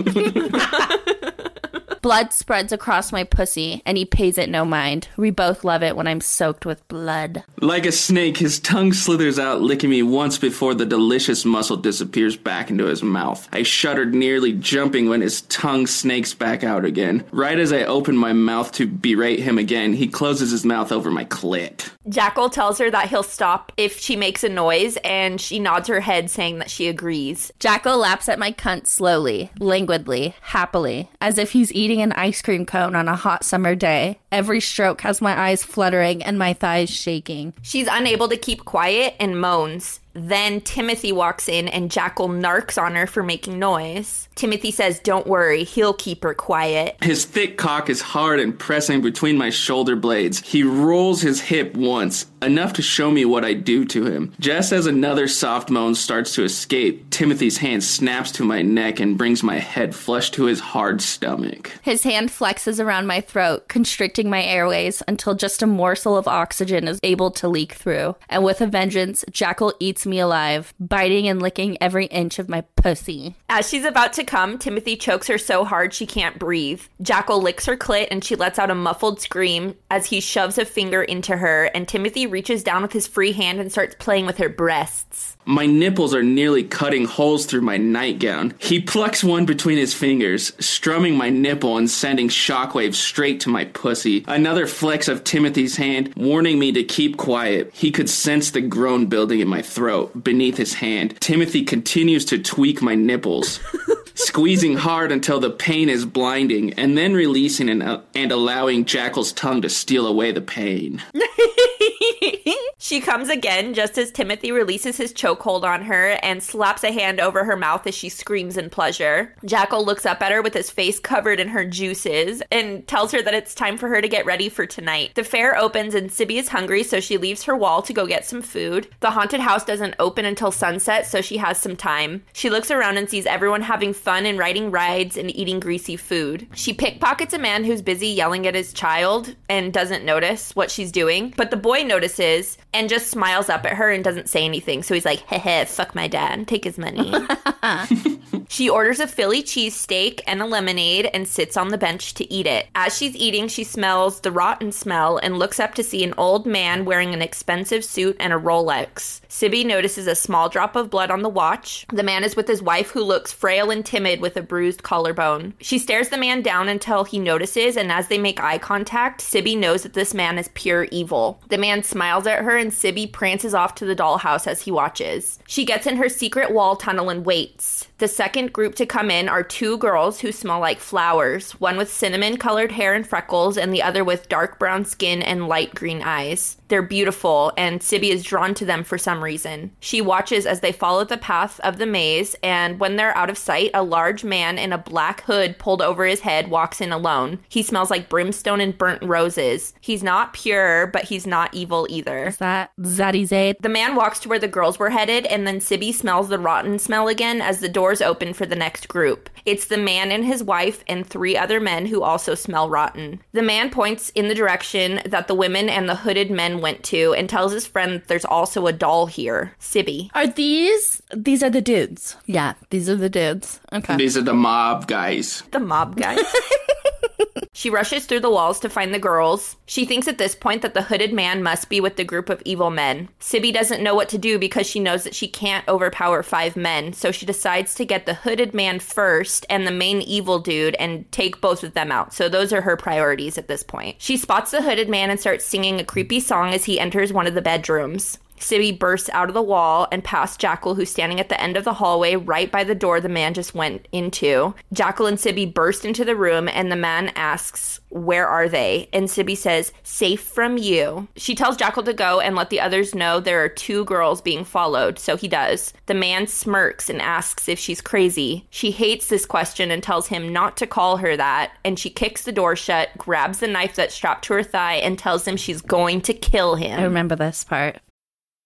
[2.02, 5.08] Blood spreads across my pussy, and he pays it no mind.
[5.16, 7.44] We both love it when I'm soaked with blood.
[7.60, 12.36] Like a snake, his tongue slithers out, licking me once before the delicious muscle disappears
[12.36, 13.48] back into his mouth.
[13.52, 17.24] I shuddered, nearly jumping when his tongue snakes back out again.
[17.32, 21.10] Right as I open my mouth to berate him again, he closes his mouth over
[21.10, 21.90] my clit.
[22.08, 26.00] Jackal tells her that he'll stop if she makes a noise, and she nods her
[26.00, 27.52] head, saying that she agrees.
[27.58, 32.64] Jackal laps at my cunt slowly, languidly, happily, as if he's eating an ice cream
[32.64, 34.20] cone on a hot summer day.
[34.30, 37.52] Every stroke has my eyes fluttering and my thighs shaking.
[37.62, 39.98] She's unable to keep quiet and moans.
[40.12, 44.28] Then Timothy walks in and Jackal narks on her for making noise.
[44.34, 46.96] Timothy says, Don't worry, he'll keep her quiet.
[47.02, 50.40] His thick cock is hard and pressing between my shoulder blades.
[50.40, 54.32] He rolls his hip once, enough to show me what I do to him.
[54.40, 59.18] Just as another soft moan starts to escape, Timothy's hand snaps to my neck and
[59.18, 61.70] brings my head flush to his hard stomach.
[61.82, 66.88] His hand flexes around my throat, constricting my airways until just a morsel of oxygen
[66.88, 68.16] is able to leak through.
[68.28, 72.62] And with a vengeance, Jackal eats me alive, biting and licking every inch of my
[72.76, 73.34] pussy.
[73.48, 76.82] As she's about to come, Timothy chokes her so hard she can't breathe.
[77.02, 80.64] Jackal licks her clit and she lets out a muffled scream as he shoves a
[80.64, 84.38] finger into her, and Timothy reaches down with his free hand and starts playing with
[84.38, 85.36] her breasts.
[85.46, 88.54] My nipples are nearly cutting holes through my nightgown.
[88.58, 93.64] He plucks one between his fingers, strumming my nipple and sending shockwaves straight to my
[93.64, 94.24] pussy.
[94.28, 97.70] Another flex of Timothy's hand, warning me to keep quiet.
[97.72, 101.18] He could sense the groan building in my throat beneath his hand.
[101.20, 103.60] Timothy continues to tweak my nipples.
[104.14, 109.32] Squeezing hard until the pain is blinding, and then releasing and, uh, and allowing Jackal's
[109.32, 111.02] tongue to steal away the pain.
[112.82, 117.20] She comes again just as Timothy releases his chokehold on her and slaps a hand
[117.20, 119.34] over her mouth as she screams in pleasure.
[119.44, 123.20] Jackal looks up at her with his face covered in her juices and tells her
[123.20, 125.12] that it's time for her to get ready for tonight.
[125.14, 128.24] The fair opens and Sibby is hungry, so she leaves her wall to go get
[128.24, 128.88] some food.
[129.00, 132.24] The haunted house doesn't open until sunset, so she has some time.
[132.32, 136.48] She looks around and sees everyone having fun and riding rides and eating greasy food.
[136.54, 140.90] She pickpockets a man who's busy yelling at his child and doesn't notice what she's
[140.90, 144.82] doing, but the boy notices and just smiles up at her and doesn't say anything.
[144.82, 147.12] So he's like, heh heh, fuck my dad, take his money.
[148.50, 152.46] She orders a Philly cheesesteak and a lemonade and sits on the bench to eat
[152.46, 152.66] it.
[152.74, 156.46] As she's eating, she smells the rotten smell and looks up to see an old
[156.46, 159.20] man wearing an expensive suit and a Rolex.
[159.32, 161.86] Sibby notices a small drop of blood on the watch.
[161.92, 165.54] The man is with his wife, who looks frail and timid with a bruised collarbone.
[165.60, 169.54] She stares the man down until he notices, and as they make eye contact, Sibby
[169.54, 171.40] knows that this man is pure evil.
[171.48, 175.38] The man smiles at her, and Sibby prances off to the dollhouse as he watches.
[175.46, 177.86] She gets in her secret wall tunnel and waits.
[178.00, 181.92] The second group to come in are two girls who smell like flowers, one with
[181.92, 186.00] cinnamon colored hair and freckles, and the other with dark brown skin and light green
[186.00, 186.56] eyes.
[186.68, 189.72] They're beautiful, and Sibby is drawn to them for some reason.
[189.80, 193.36] She watches as they follow the path of the maze, and when they're out of
[193.36, 197.40] sight, a large man in a black hood pulled over his head walks in alone.
[197.50, 199.74] He smells like brimstone and burnt roses.
[199.80, 202.28] He's not pure, but he's not evil either.
[202.28, 203.56] Is that Zaddy Zade?
[203.60, 206.78] The man walks to where the girls were headed, and then Sibby smells the rotten
[206.78, 209.28] smell again as the doors open for the next group.
[209.44, 213.20] It's the man and his wife and three other men who also smell rotten.
[213.32, 217.14] The man points in the direction that the women and the hooded men went to
[217.14, 219.56] and tells his friend that there's also a doll here.
[219.58, 220.08] Sibby.
[220.14, 221.02] Are these?
[221.12, 222.14] These are the dudes.
[222.26, 223.58] Yeah, these are the dudes.
[223.72, 223.96] Okay.
[223.96, 225.42] These are the mob guys.
[225.50, 226.20] The mob guys.
[227.52, 229.56] She rushes through the walls to find the girls.
[229.66, 232.40] She thinks at this point that the hooded man must be with the group of
[232.44, 233.08] evil men.
[233.18, 236.92] Sibby doesn't know what to do because she knows that she can't overpower five men,
[236.92, 241.10] so she decides to get the hooded man first and the main evil dude and
[241.10, 242.14] take both of them out.
[242.14, 243.96] So those are her priorities at this point.
[243.98, 247.26] She spots the hooded man and starts singing a creepy song as he enters one
[247.26, 248.18] of the bedrooms.
[248.40, 251.64] Sibby bursts out of the wall and past Jackal, who's standing at the end of
[251.64, 254.54] the hallway right by the door the man just went into.
[254.72, 258.88] Jackal and Sibby burst into the room, and the man asks, Where are they?
[258.92, 261.08] And Sibby says, Safe from you.
[261.16, 264.44] She tells Jackal to go and let the others know there are two girls being
[264.44, 265.72] followed, so he does.
[265.86, 268.46] The man smirks and asks if she's crazy.
[268.50, 272.24] She hates this question and tells him not to call her that, and she kicks
[272.24, 275.60] the door shut, grabs the knife that's strapped to her thigh, and tells him she's
[275.60, 276.78] going to kill him.
[276.78, 277.78] I remember this part.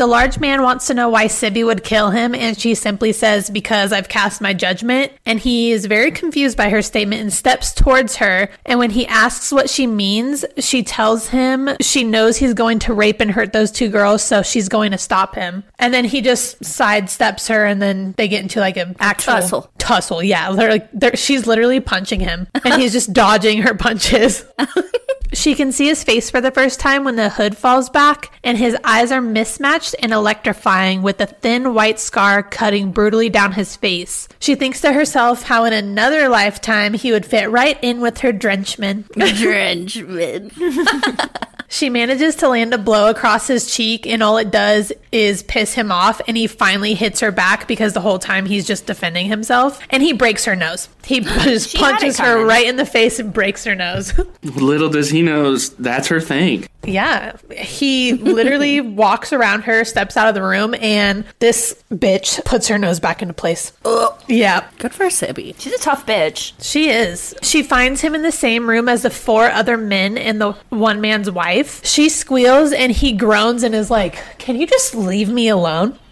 [0.00, 3.50] The large man wants to know why Sibby would kill him, and she simply says,
[3.50, 5.12] Because I've cast my judgment.
[5.26, 8.48] And he is very confused by her statement and steps towards her.
[8.64, 12.94] And when he asks what she means, she tells him she knows he's going to
[12.94, 15.64] rape and hurt those two girls, so she's going to stop him.
[15.78, 19.70] And then he just sidesteps her, and then they get into like an actual tussle.
[19.76, 20.50] Tussle, yeah.
[20.52, 24.46] They're like, they're, she's literally punching him, and he's just dodging her punches.
[25.32, 28.58] She can see his face for the first time when the hood falls back, and
[28.58, 33.76] his eyes are mismatched and electrifying with a thin white scar cutting brutally down his
[33.76, 34.28] face.
[34.38, 38.32] She thinks to herself how in another lifetime he would fit right in with her
[38.32, 39.04] drenchman.
[39.14, 40.50] Drenchman.
[41.72, 45.72] She manages to land a blow across his cheek, and all it does is piss
[45.72, 46.20] him off.
[46.26, 49.80] And he finally hits her back because the whole time he's just defending himself.
[49.88, 50.88] And he breaks her nose.
[51.04, 54.12] He just She had it punches her right in the face and breaks her nose.
[54.42, 56.66] Little does he knows that's her thing.
[56.82, 62.68] Yeah, he literally walks around her, steps out of the room, and this bitch puts
[62.68, 63.72] her nose back into place.
[64.26, 65.54] Yeah, Good for Sibby.
[65.58, 66.52] She's a tough bitch.
[66.58, 67.34] she is.
[67.42, 71.00] She finds him in the same room as the four other men and the one
[71.02, 71.59] man's wife.
[71.66, 75.98] She squeals and he groans and is like, Can you just leave me alone?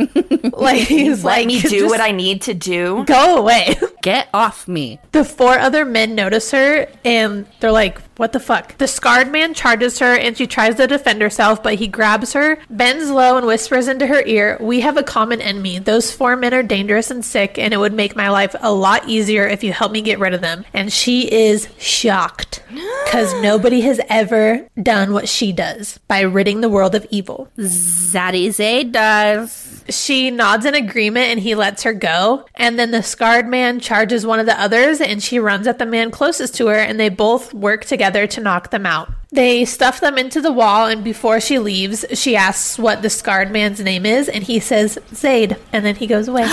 [0.53, 3.05] like, he's Let like, me do what I need to do.
[3.05, 3.77] Go away.
[4.03, 4.99] Get off me.
[5.13, 8.77] The four other men notice her and they're like, What the fuck?
[8.79, 12.59] The scarred man charges her and she tries to defend herself, but he grabs her,
[12.71, 15.79] bends low, and whispers into her ear, We have a common enemy.
[15.79, 19.09] Those four men are dangerous and sick, and it would make my life a lot
[19.09, 20.65] easier if you help me get rid of them.
[20.73, 22.63] And she is shocked
[23.05, 27.49] because nobody has ever done what she does by ridding the world of evil.
[27.59, 29.85] Zaddy Zay does.
[29.89, 32.45] She nods in agreement and he lets her go.
[32.55, 35.87] And then the scarred man charges one of the others and she runs at the
[35.87, 39.11] man closest to her and they both work together to knock them out.
[39.31, 43.51] They stuff them into the wall and before she leaves, she asks what the scarred
[43.51, 46.49] man's name is and he says Zade and then he goes away.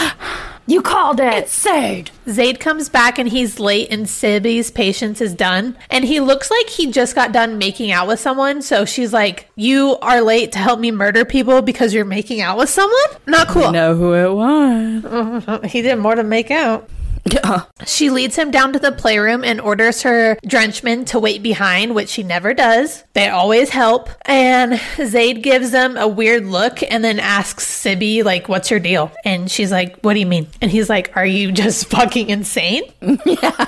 [0.67, 1.33] You called it.
[1.33, 2.09] It's Zade.
[2.25, 5.77] Zade comes back and he's late and Sibby's patience is done.
[5.91, 8.63] And he looks like he just got done making out with someone.
[8.63, 12.57] So she's like, You are late to help me murder people because you're making out
[12.57, 12.95] with someone?
[13.27, 13.71] Not cool.
[13.71, 15.61] Know who it was.
[15.71, 16.89] He did more to make out.
[17.31, 17.63] Yeah.
[17.87, 22.09] She leads him down to the playroom and orders her drenchman to wait behind, which
[22.09, 23.03] she never does.
[23.13, 24.09] They always help.
[24.25, 29.11] And Zade gives them a weird look and then asks Sibby, like, what's your deal?
[29.23, 30.47] And she's like, what do you mean?
[30.61, 32.83] And he's like, are you just fucking insane?
[33.25, 33.65] Yeah.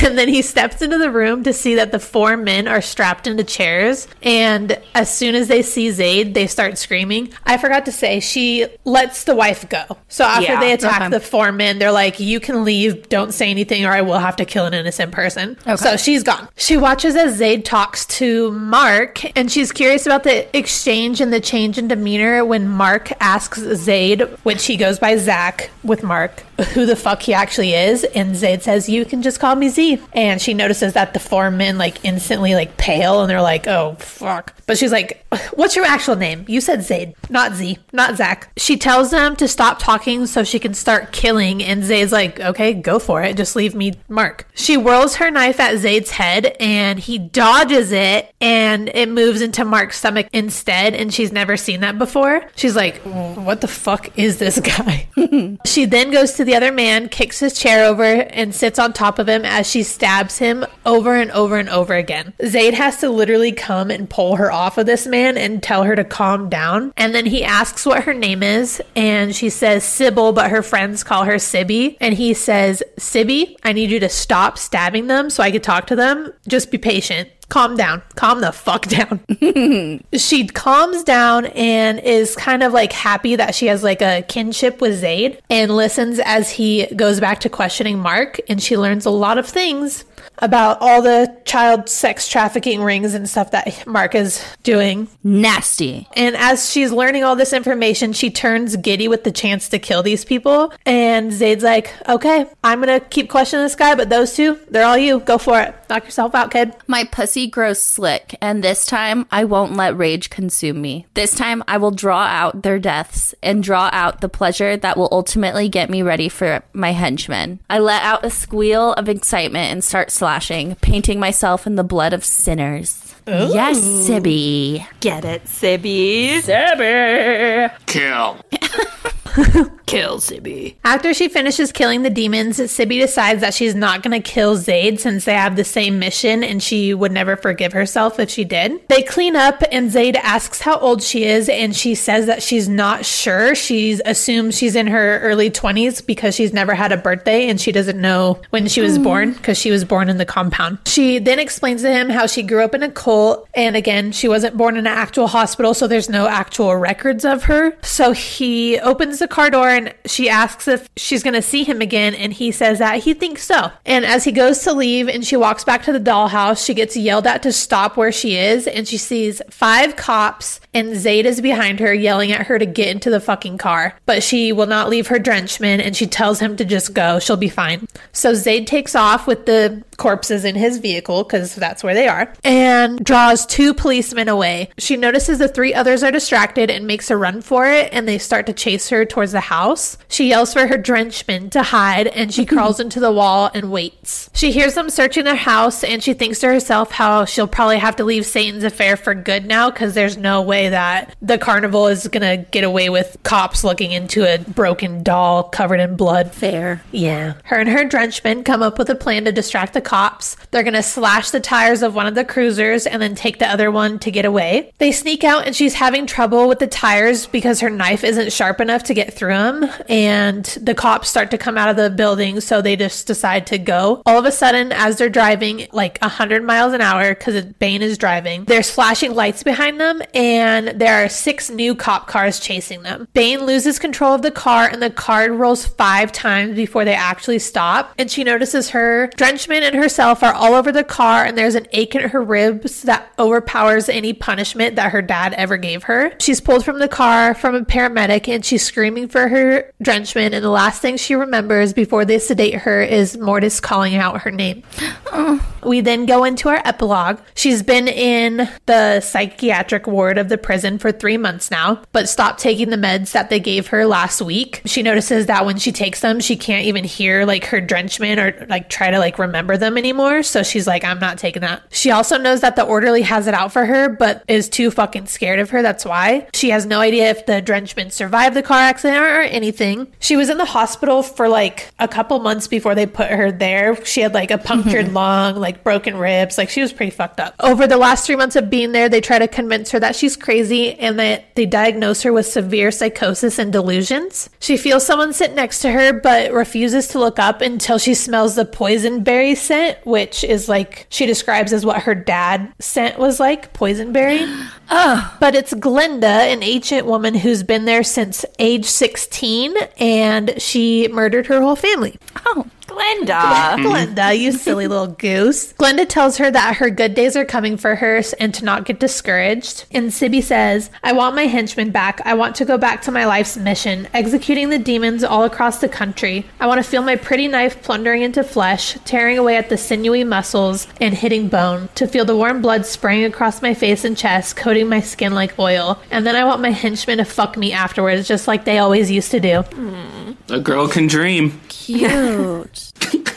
[0.04, 3.26] and then he steps into the room to see that the four men are strapped
[3.26, 4.08] into chairs.
[4.22, 7.32] And as soon as they see Zade, they start screaming.
[7.44, 9.84] I forgot to say, she lets the wife go.
[10.08, 11.10] So after Yeah, they attack okay.
[11.10, 14.36] the four men, they're like, you can leave, don't say anything, or I will have
[14.36, 15.56] to kill an innocent person.
[15.76, 16.48] So she's gone.
[16.56, 21.40] She watches as Zade talks to Mark, and she's curious about the exchange and the
[21.40, 26.86] change in demeanor when Mark asks Zade, which he goes by Zach with Mark, who
[26.86, 28.04] the fuck he actually is.
[28.04, 30.00] And Zade says, You can just call me Z.
[30.12, 33.96] And she notices that the four men like instantly like pale and they're like, Oh
[33.98, 34.54] fuck.
[34.66, 36.44] But she's like, What's your actual name?
[36.48, 38.50] You said Zade, not Z, not Zach.
[38.56, 41.62] She tells them to stop talking so she can start killing.
[41.62, 43.36] And Zade's like, Okay, go for it.
[43.36, 44.48] Just leave me Mark.
[44.54, 49.64] She whirls her knife at Zade's head and he dodges it and it moves into
[49.64, 50.94] Mark's stomach instead.
[50.94, 52.42] And she's never seen that before.
[52.56, 55.08] She's like, What the fuck is this guy?
[55.64, 59.18] She then goes to the other man, kicks his chair over, and sits on top
[59.18, 62.32] of him as she stabs him over and over and over again.
[62.40, 65.96] Zade has to literally come and pull her off of this man and tell her
[65.96, 66.92] to calm down.
[66.96, 71.04] And then he asks what her name is, and she says Sybil, but her friends
[71.04, 71.96] call her Sibby.
[72.00, 75.86] And he says, Sibby, I need you to stop stabbing them so I can talk
[75.88, 76.32] to them.
[76.48, 77.30] Just be patient.
[77.50, 78.02] Calm down.
[78.14, 79.20] Calm the fuck down
[80.14, 84.80] she calms down and is kind of like happy that she has like a kinship
[84.80, 89.10] with Zade and listens as he goes back to questioning Mark and she learns a
[89.10, 90.04] lot of things
[90.38, 95.08] about all the child sex trafficking rings and stuff that Mark is doing.
[95.22, 96.08] Nasty.
[96.14, 100.02] And as she's learning all this information, she turns giddy with the chance to kill
[100.02, 100.72] these people.
[100.86, 104.86] And Zade's like, okay, I'm going to keep questioning this guy, but those two, they're
[104.86, 105.20] all you.
[105.20, 105.74] Go for it.
[105.88, 106.74] Knock yourself out, kid.
[106.86, 111.06] My pussy grows slick, and this time I won't let rage consume me.
[111.14, 115.08] This time I will draw out their deaths and draw out the pleasure that will
[115.10, 117.58] ultimately get me ready for my henchmen.
[117.68, 122.12] I let out a squeal of excitement and start slashing, painting myself in the blood
[122.12, 123.14] of sinners.
[123.26, 124.86] Yes, Sibby.
[125.00, 126.40] Get it, Sibby.
[126.42, 127.70] Sibby.
[127.86, 128.36] Kill.
[129.86, 130.76] Kill Sibby.
[130.84, 135.00] After she finishes killing the demons, Sibby decides that she's not going to kill Zade
[135.00, 138.86] since they have the same mission and she would never forgive herself if she did.
[138.88, 142.68] They clean up and Zade asks how old she is and she says that she's
[142.68, 143.54] not sure.
[143.54, 147.72] She assumes she's in her early 20s because she's never had a birthday and she
[147.72, 149.02] doesn't know when she was hmm.
[149.02, 150.78] born because she was born in the compound.
[150.86, 154.28] She then explains to him how she grew up in a cult and again, she
[154.28, 157.76] wasn't born in an actual hospital so there's no actual records of her.
[157.82, 161.80] So he opens the car door and she asks if she's going to see him
[161.80, 163.70] again, and he says that he thinks so.
[163.86, 166.96] And as he goes to leave and she walks back to the dollhouse, she gets
[166.96, 171.80] yelled at to stop where she is, and she sees five cops, and is behind
[171.80, 173.96] her yelling at her to get into the fucking car.
[174.06, 177.18] But she will not leave her drenchman, and she tells him to just go.
[177.18, 177.86] She'll be fine.
[178.12, 182.32] So Zade takes off with the corpses in his vehicle because that's where they are
[182.42, 184.70] and draws two policemen away.
[184.78, 188.16] She notices the three others are distracted and makes a run for it and they
[188.16, 189.98] start to chase her towards the house.
[190.08, 194.30] She yells for her drenchman to hide and she crawls into the wall and waits.
[194.32, 197.96] She hears them searching their house and she thinks to herself how she'll probably have
[197.96, 202.08] to leave Satan's affair for good now because there's no way that the carnival is
[202.08, 206.32] going to get away with cops looking into a broken doll covered in blood.
[206.32, 206.82] Fair.
[206.92, 207.34] Yeah.
[207.44, 210.36] Her and her drenchmen come up with a plan to distract the cops.
[210.50, 213.50] They're going to slash the tires of one of the cruisers and then take the
[213.50, 214.72] other one to get away.
[214.78, 218.60] They sneak out and she's having trouble with the tires because her knife isn't sharp
[218.60, 219.70] enough to get through them.
[219.88, 223.58] And the cops start to come out of the building, so they just decide to
[223.58, 224.02] go.
[224.06, 227.98] All of a sudden, as they're driving like 100 miles an hour, because Bane is
[227.98, 233.08] driving, there's flashing lights behind them, and there are six new cop cars chasing them.
[233.12, 237.38] Bane loses control of the car, and the car rolls five times before they actually
[237.38, 237.92] stop.
[237.98, 241.66] And she notices her drenchman and herself are all over the car, and there's an
[241.72, 246.12] ache in her ribs that overpowers any punishment that her dad ever gave her.
[246.18, 250.34] She's pulled from the car from a paramedic, and she's screaming for her drenchman.
[250.34, 254.32] And the last thing she remembers before they sedate her is Mortis calling out her
[254.32, 254.64] name.
[255.12, 255.49] Oh.
[255.62, 257.20] We then go into our epilogue.
[257.34, 262.40] She's been in the psychiatric ward of the prison for three months now, but stopped
[262.40, 264.62] taking the meds that they gave her last week.
[264.64, 268.46] She notices that when she takes them, she can't even hear like her drenchman or
[268.48, 270.22] like try to like remember them anymore.
[270.22, 271.62] So she's like, I'm not taking that.
[271.70, 275.06] She also knows that the orderly has it out for her, but is too fucking
[275.06, 275.62] scared of her.
[275.62, 276.28] That's why.
[276.34, 279.92] She has no idea if the drenchman survived the car accident or anything.
[279.98, 283.82] She was in the hospital for like a couple months before they put her there.
[283.84, 284.94] She had like a punctured mm-hmm.
[284.94, 286.38] lung, like broken ribs.
[286.38, 287.34] Like she was pretty fucked up.
[287.40, 290.16] Over the last three months of being there, they try to convince her that she's
[290.16, 294.30] crazy and that they diagnose her with severe psychosis and delusions.
[294.38, 298.34] She feels someone sit next to her, but refuses to look up until she smells
[298.34, 303.20] the poison berry scent, which is like she describes as what her dad scent was
[303.20, 304.20] like poison berry.
[304.70, 305.16] oh.
[305.20, 311.26] But it's Glenda, an ancient woman who's been there since age 16, and she murdered
[311.26, 311.98] her whole family.
[312.26, 312.46] Oh.
[312.80, 313.56] Glenda.
[313.56, 314.22] Glenda, mm-hmm.
[314.22, 315.52] you silly little goose.
[315.54, 318.80] Glenda tells her that her good days are coming for her and to not get
[318.80, 319.66] discouraged.
[319.72, 322.00] And Sibby says, I want my henchmen back.
[322.04, 325.68] I want to go back to my life's mission, executing the demons all across the
[325.68, 326.26] country.
[326.38, 330.04] I want to feel my pretty knife plundering into flesh, tearing away at the sinewy
[330.04, 334.36] muscles and hitting bone, to feel the warm blood spraying across my face and chest,
[334.36, 335.78] coating my skin like oil.
[335.90, 339.10] And then I want my henchmen to fuck me afterwards, just like they always used
[339.10, 339.42] to do.
[339.42, 339.99] Hmm.
[340.28, 341.40] A girl can dream.
[341.48, 342.72] Cute.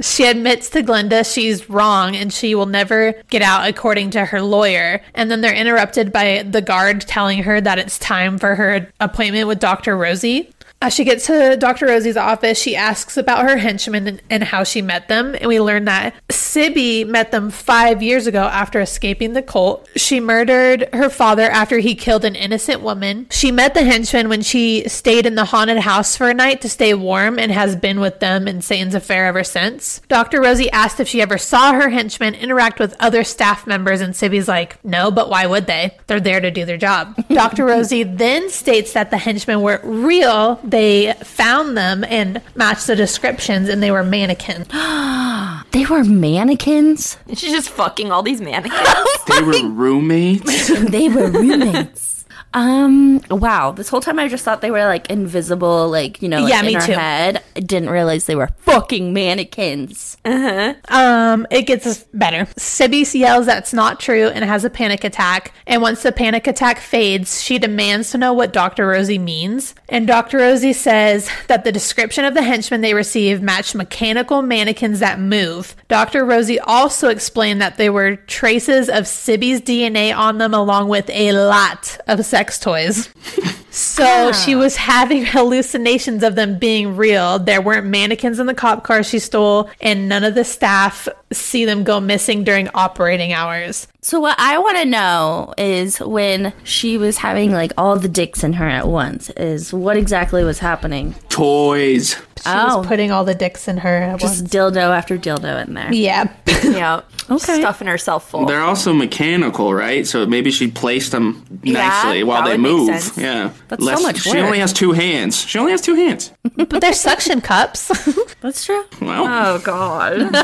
[0.00, 4.40] She admits to Glenda she's wrong and she will never get out according to her
[4.40, 5.02] lawyer.
[5.14, 9.46] And then they're interrupted by the guard telling her that it's time for her appointment
[9.46, 9.96] with Dr.
[9.96, 10.50] Rosie.
[10.82, 11.86] As she gets to Dr.
[11.86, 15.34] Rosie's office, she asks about her henchmen and, and how she met them.
[15.34, 19.86] And we learn that Sibby met them five years ago after escaping the cult.
[19.94, 23.26] She murdered her father after he killed an innocent woman.
[23.30, 26.70] She met the henchmen when she stayed in the haunted house for a night to
[26.70, 30.00] stay warm and has been with them in Satan's affair ever since.
[30.08, 30.40] Dr.
[30.40, 34.48] Rosie asked if she ever saw her henchmen interact with other staff members, and Sibby's
[34.48, 35.98] like, no, but why would they?
[36.06, 37.22] They're there to do their job.
[37.28, 37.66] Dr.
[37.66, 43.68] Rosie then states that the henchmen were real, they found them and matched the descriptions,
[43.68, 44.66] and they were mannequins.
[45.72, 47.16] They were mannequins.
[47.28, 48.88] She's just fucking all these mannequins.
[49.28, 50.68] They were roommates.
[50.90, 52.09] they were roommates.
[52.52, 53.20] Um.
[53.30, 53.70] Wow.
[53.72, 56.60] This whole time I just thought they were like invisible, like you know, like, Yeah,
[56.60, 56.92] in me our too.
[56.92, 57.42] head.
[57.54, 60.16] I didn't realize they were fucking mannequins.
[60.24, 62.46] Um, it gets better.
[62.56, 65.52] Sibby yells that's not true and has a panic attack.
[65.66, 68.86] And once the panic attack fades, she demands to know what Dr.
[68.88, 69.74] Rosie means.
[69.88, 70.38] And Dr.
[70.38, 75.76] Rosie says that the description of the henchmen they receive matched mechanical mannequins that move.
[75.88, 76.24] Dr.
[76.24, 81.32] Rosie also explained that there were traces of Sibby's DNA on them, along with a
[81.32, 83.08] lot of sex toys.
[83.72, 87.38] So she was having hallucinations of them being real.
[87.38, 91.64] There weren't mannequins in the cop car she stole, and none of the staff see
[91.64, 93.86] them go missing during operating hours.
[94.02, 98.42] So what I want to know is when she was having like all the dicks
[98.42, 101.14] in her at once, is what exactly was happening?
[101.28, 102.14] Toys.
[102.14, 102.78] She Oh.
[102.78, 104.50] was putting all the dicks in her at Just once.
[104.54, 105.92] dildo after dildo in there.
[105.92, 106.32] Yeah.
[106.64, 107.02] yeah.
[107.30, 107.60] Okay.
[107.60, 108.46] Stuffing herself full.
[108.46, 110.06] They're also mechanical, right?
[110.06, 112.88] So maybe she placed them Yeah, nicely while they move.
[113.18, 113.50] Yeah.
[113.68, 114.46] That's so much She work.
[114.46, 115.38] only has two hands.
[115.46, 116.32] She only has two hands.
[116.56, 117.88] but they're suction cups.
[118.40, 118.82] That's true.
[119.02, 120.34] Well, Oh god.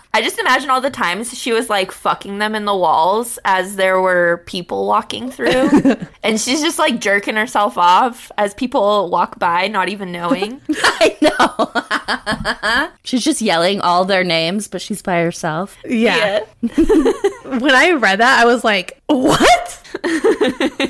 [0.18, 3.76] I just imagine all the times she was like fucking them in the walls as
[3.76, 5.70] there were people walking through.
[6.24, 10.60] and she's just like jerking herself off as people walk by, not even knowing.
[10.70, 12.90] I know.
[13.04, 15.78] she's just yelling all their names, but she's by herself.
[15.84, 16.40] yeah.
[16.62, 19.74] when I read that, I was like, what?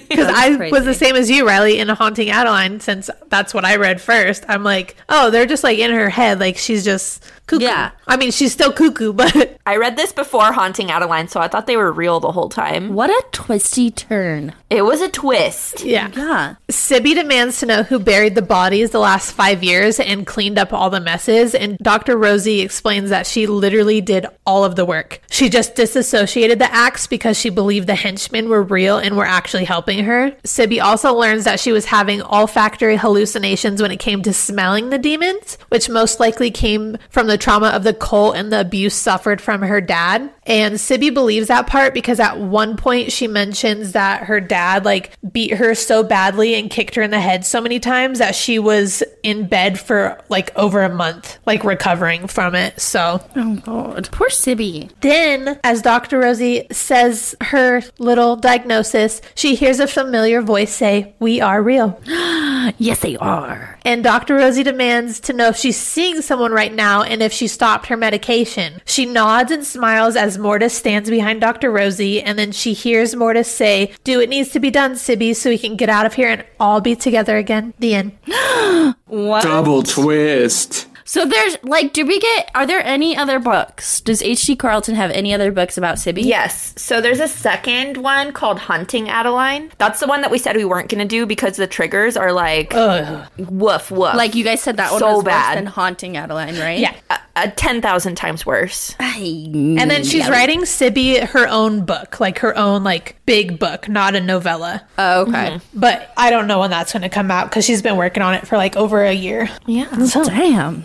[0.08, 0.72] Because I crazy.
[0.72, 4.44] was the same as you, Riley, in Haunting Adeline, since that's what I read first.
[4.48, 6.40] I'm like, oh, they're just like in her head.
[6.40, 7.64] Like she's just cuckoo.
[7.64, 7.90] Yeah.
[8.06, 11.66] I mean, she's still cuckoo, but I read this before Haunting Adeline, so I thought
[11.66, 12.94] they were real the whole time.
[12.94, 14.54] What a twisty turn.
[14.70, 15.84] It was a twist.
[15.84, 16.10] yeah.
[16.14, 16.54] Yeah.
[16.70, 20.72] Sibby demands to know who buried the bodies the last five years and cleaned up
[20.72, 21.54] all the messes.
[21.54, 22.16] And Dr.
[22.18, 25.20] Rosie explains that she literally did all of the work.
[25.30, 29.64] She just disassociated the acts because she believed the henchmen were real and were actually
[29.64, 30.32] helping her.
[30.42, 34.98] Sibby also learns that she was having olfactory hallucinations when it came to smelling the
[34.98, 39.42] demons, which most likely came from the trauma of the cult and the abuse suffered
[39.42, 40.30] from her dad.
[40.46, 45.12] And Sibby believes that part because at one point she mentions that her dad like
[45.30, 48.58] beat her so badly and kicked her in the head so many times that she
[48.58, 52.80] was in bed for like over a month, like recovering from it.
[52.80, 54.08] So Oh god.
[54.12, 54.88] Poor Sibby.
[55.02, 56.18] then, as Dr.
[56.20, 62.00] Rosie says her little diagnosis, she hears a familiar voice say, We are real.
[62.76, 63.78] Yes, they are.
[63.82, 64.34] And Dr.
[64.34, 67.96] Rosie demands to know if she's seeing someone right now and if she stopped her
[67.96, 68.82] medication.
[68.84, 71.70] She nods and smiles as Mortis stands behind Dr.
[71.70, 75.48] Rosie, and then she hears Mortis say, Do what needs to be done, Sibby, so
[75.48, 77.72] we can get out of here and all be together again.
[77.78, 78.18] The end.
[79.08, 79.42] What?
[79.42, 80.86] double twist.
[81.08, 82.50] So there's like, do we get?
[82.54, 84.02] Are there any other books?
[84.02, 84.56] Does H.D.
[84.56, 86.20] Carlton have any other books about Sibby?
[86.20, 86.74] Yes.
[86.76, 89.72] So there's a second one called Hunting Adeline.
[89.78, 92.30] That's the one that we said we weren't going to do because the triggers are
[92.32, 94.14] like woof woof.
[94.14, 95.48] Like you guys said, that one So was bad.
[95.48, 96.78] worse than Haunting Adeline, right?
[96.78, 96.94] Yeah.
[97.08, 98.94] a, a 10,000 times worse.
[99.00, 104.14] And then she's writing Sibby her own book, like her own like big book, not
[104.14, 104.86] a novella.
[104.98, 105.32] Oh, okay.
[105.32, 105.80] Mm-hmm.
[105.80, 108.34] But I don't know when that's going to come out because she's been working on
[108.34, 109.48] it for like over a year.
[109.66, 110.04] Yeah.
[110.04, 110.84] So damn.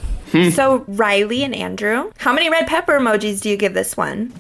[0.52, 4.34] So Riley and Andrew, how many red pepper emojis do you give this one?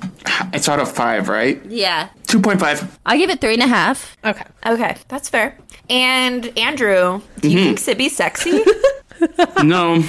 [0.53, 1.63] It's out of five, right?
[1.65, 2.09] Yeah.
[2.27, 2.89] 2.5.
[3.05, 4.17] I'll give it three and a half.
[4.25, 4.43] Okay.
[4.65, 5.57] Okay, that's fair.
[5.89, 8.63] And Andrew, do you think Sibby's sexy?
[9.63, 10.03] No,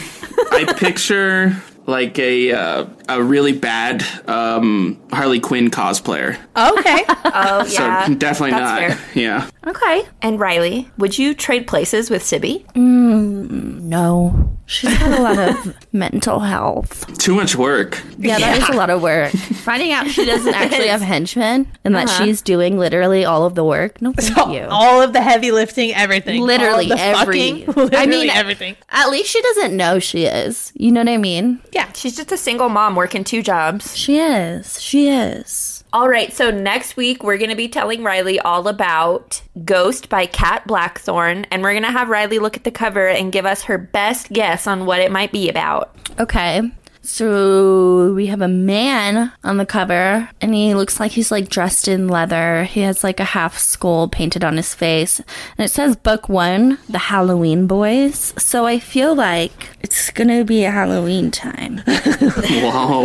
[0.51, 1.55] I picture
[1.87, 6.37] like a uh, a really bad um, Harley Quinn cosplayer.
[6.57, 7.05] Okay.
[7.37, 8.99] Oh yeah, so definitely that's not.
[8.99, 9.20] fair.
[9.20, 9.51] Yeah.
[9.66, 10.05] Okay.
[10.22, 12.64] And Riley, would you trade places with Sibby?
[12.76, 14.53] No.
[14.67, 17.19] She's got a lot of mental health.
[17.19, 18.03] Too much work.
[18.19, 19.33] Yeah, that is a lot of work.
[19.65, 22.25] Finding out she doesn't actually have henchmen and that uh-huh.
[22.25, 24.01] she's doing literally all of the work.
[24.01, 24.67] No, thank you.
[24.71, 26.41] All of the heavy lifting, everything.
[26.41, 28.77] Literally All of the every- I mean- everything.
[28.89, 30.73] At least she doesn't know she is.
[30.77, 31.61] You know what I mean?
[31.73, 31.93] Yeah.
[31.93, 33.97] She's just a single mom working two jobs.
[33.97, 34.81] She is.
[34.81, 35.74] She is.
[35.95, 40.26] All right, so next week we're going to be telling Riley all about Ghost by
[40.26, 43.62] Kat Blackthorne, and we're going to have Riley look at the cover and give us
[43.62, 45.95] her best guess on what it might be about.
[46.18, 46.62] Okay.
[47.05, 51.86] So we have a man on the cover, and he looks like he's like dressed
[51.86, 52.64] in leather.
[52.64, 55.20] He has like a half skull painted on his face,
[55.59, 58.32] and it says Book One, The Halloween Boys.
[58.38, 63.05] So I feel like it's gonna be a Halloween time, Whoa.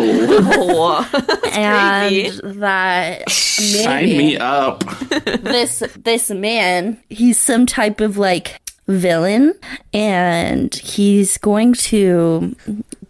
[1.51, 4.79] and that Sign me up.
[5.41, 9.53] this this man he's some type of like villain,
[9.93, 12.55] and he's going to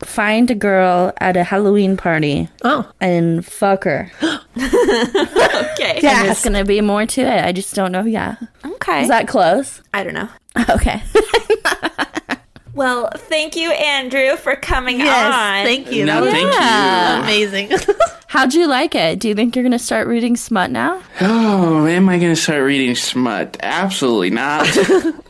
[0.03, 4.11] find a girl at a Halloween party Oh, and fuck her.
[4.57, 5.99] Okay.
[6.01, 6.23] Yeah.
[6.23, 7.45] There's gonna be more to it.
[7.45, 8.35] I just don't know Yeah.
[8.65, 9.03] Okay.
[9.03, 9.81] Is that close?
[9.93, 10.29] I don't know.
[10.69, 11.01] Okay.
[12.75, 15.35] Well, thank you, Andrew, for coming yes.
[15.35, 15.65] on.
[15.65, 16.05] Thank you.
[16.05, 17.23] No, That was thank Yeah.
[17.23, 17.71] amazing.
[18.27, 19.19] How'd you like it?
[19.19, 21.01] Do you think you're gonna start reading smut now?
[21.19, 23.57] Oh, am I going to start reading smut?
[23.61, 24.65] Absolutely not.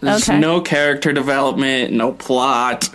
[0.01, 0.37] There's Okay.
[0.37, 2.87] no character development, no plot.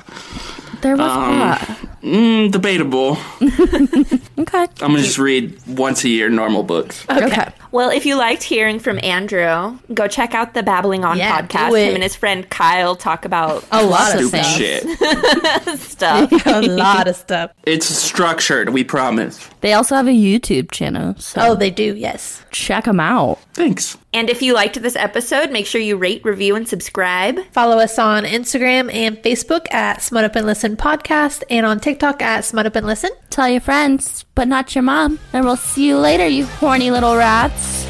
[0.85, 1.94] There was Um, plot.
[2.05, 3.17] Mm, debatable.
[4.37, 4.67] Okay.
[4.83, 7.07] I'm going to just read once a year normal books.
[7.09, 7.51] Okay.
[7.71, 11.69] Well, if you liked hearing from Andrew, go check out the Babbling On Yeah, podcast.
[11.79, 14.57] Him and his friend Kyle talk about a lot of Stupid stuff.
[14.57, 15.79] shit.
[15.81, 16.47] stuff.
[16.47, 17.53] A lot of stuff.
[17.63, 19.49] It's structured, we promise.
[19.61, 21.95] They also have a YouTube channel, so Oh, they do.
[21.95, 22.43] Yes.
[22.51, 23.39] check them out.
[23.55, 23.97] Thanks.
[24.13, 27.39] and if you liked this episode, make sure you rate, review, and subscribe.
[27.53, 32.23] Follow us on Instagram and Facebook at Smut Up and Listen Podcast and on TikTok
[32.23, 33.11] at Smut Up and Listen.
[33.31, 35.21] Tell your friends, but not your mom.
[35.33, 37.87] And we'll see you later, you horny little rats.